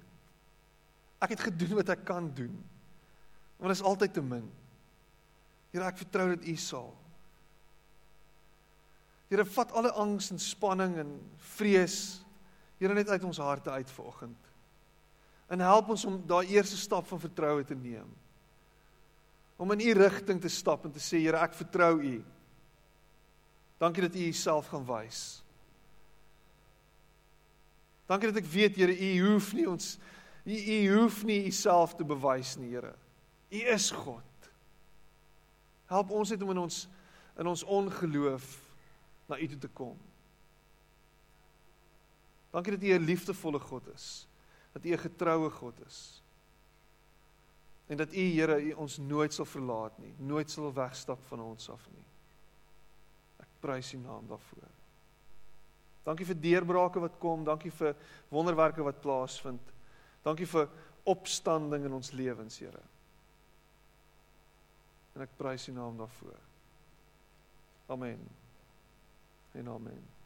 Ek 1.23 1.35
het 1.35 1.49
gedoen 1.49 1.75
wat 1.81 1.91
ek 1.95 2.05
kan 2.07 2.31
doen. 2.35 2.55
Maar 3.59 3.73
dit 3.73 3.81
is 3.81 3.87
altyd 3.87 4.15
te 4.15 4.23
min. 4.23 4.47
Here, 5.73 5.85
ek 5.85 6.01
vertrou 6.05 6.29
dat 6.31 6.47
U 6.47 6.55
sal. 6.57 6.93
Here, 9.29 9.45
vat 9.45 9.75
alle 9.77 9.93
angs 9.99 10.31
en 10.33 10.41
spanning 10.41 10.97
en 11.03 11.19
vrees 11.55 11.99
Here 12.79 12.95
net 12.95 13.09
uit 13.11 13.25
ons 13.27 13.41
harte 13.43 13.73
uit 13.75 13.91
vanoggend. 13.91 14.51
En 15.51 15.65
help 15.67 15.89
ons 15.91 16.05
om 16.07 16.21
daai 16.31 16.53
eerste 16.55 16.77
stap 16.79 17.09
van 17.11 17.19
vertroue 17.19 17.65
te 17.67 17.75
neem. 17.75 18.07
Om 19.59 19.75
in 19.75 19.83
U 19.89 19.95
rigting 19.99 20.39
te 20.41 20.53
stap 20.53 20.85
en 20.87 20.93
te 20.95 21.03
sê 21.03 21.19
Here, 21.25 21.41
ek 21.43 21.57
vertrou 21.59 21.97
U. 21.99 22.15
Dankie 23.83 24.05
dat 24.07 24.15
U 24.15 24.29
Uself 24.31 24.71
gaan 24.71 24.87
wys. 24.87 25.25
Dankie 28.07 28.31
dat 28.31 28.39
ek 28.45 28.53
weet 28.53 28.79
Here, 28.79 28.95
U 28.95 29.11
hoef 29.33 29.51
nie 29.59 29.67
ons 29.67 29.97
U 30.49 30.57
u 30.57 31.01
hoef 31.01 31.25
nie 31.29 31.43
u 31.47 31.51
self 31.53 31.95
te 31.95 32.05
bewys 32.05 32.57
nie, 32.57 32.71
Here. 32.73 32.95
U 33.53 33.61
is 33.75 33.91
God. 33.91 34.51
Help 35.89 36.11
ons 36.11 36.33
net 36.33 36.43
om 36.45 36.53
in 36.55 36.63
ons 36.65 36.87
in 37.39 37.47
ons 37.47 37.63
ongeloof 37.63 38.47
na 39.31 39.37
u 39.39 39.47
toe 39.47 39.59
te 39.63 39.69
kom. 39.71 39.99
Dankie 42.51 42.73
dat 42.75 42.83
u 42.83 42.93
'n 42.93 43.05
liefdevolle 43.05 43.61
God 43.61 43.89
is. 43.95 44.27
Dat 44.73 44.85
u 44.85 44.93
'n 44.93 44.99
getroue 44.99 45.51
God 45.51 45.75
is. 45.87 46.23
En 47.87 47.97
dat 47.97 48.13
u 48.13 48.21
Here 48.21 48.61
u 48.63 48.73
ons 48.73 48.99
nooit 48.99 49.33
sal 49.33 49.45
verlaat 49.45 49.99
nie, 49.99 50.15
nooit 50.17 50.51
sal 50.51 50.73
wegstap 50.73 51.25
van 51.25 51.41
ons 51.41 51.71
af 51.71 51.89
nie. 51.91 52.05
Ek 53.37 53.49
prys 53.61 53.93
u 53.93 53.97
naam 53.97 54.27
daarvoor. 54.27 54.69
Dankie 56.03 56.27
vir 56.27 56.41
deurbrake 56.41 57.01
wat 57.01 57.19
kom, 57.19 57.45
dankie 57.45 57.71
vir 57.71 57.97
wonderwerke 58.29 58.83
wat 58.83 59.01
plaasvind. 59.01 59.73
Dankie 60.29 60.49
vir 60.51 60.69
opstanding 61.09 61.87
in 61.89 61.97
ons 61.97 62.13
lewens, 62.13 62.61
Here. 62.61 62.85
En 65.17 65.25
ek 65.25 65.33
prys 65.41 65.65
U 65.71 65.75
naam 65.75 65.97
daarvoor. 65.99 66.37
Amen. 67.89 68.21
En 69.57 69.73
amen. 69.73 70.18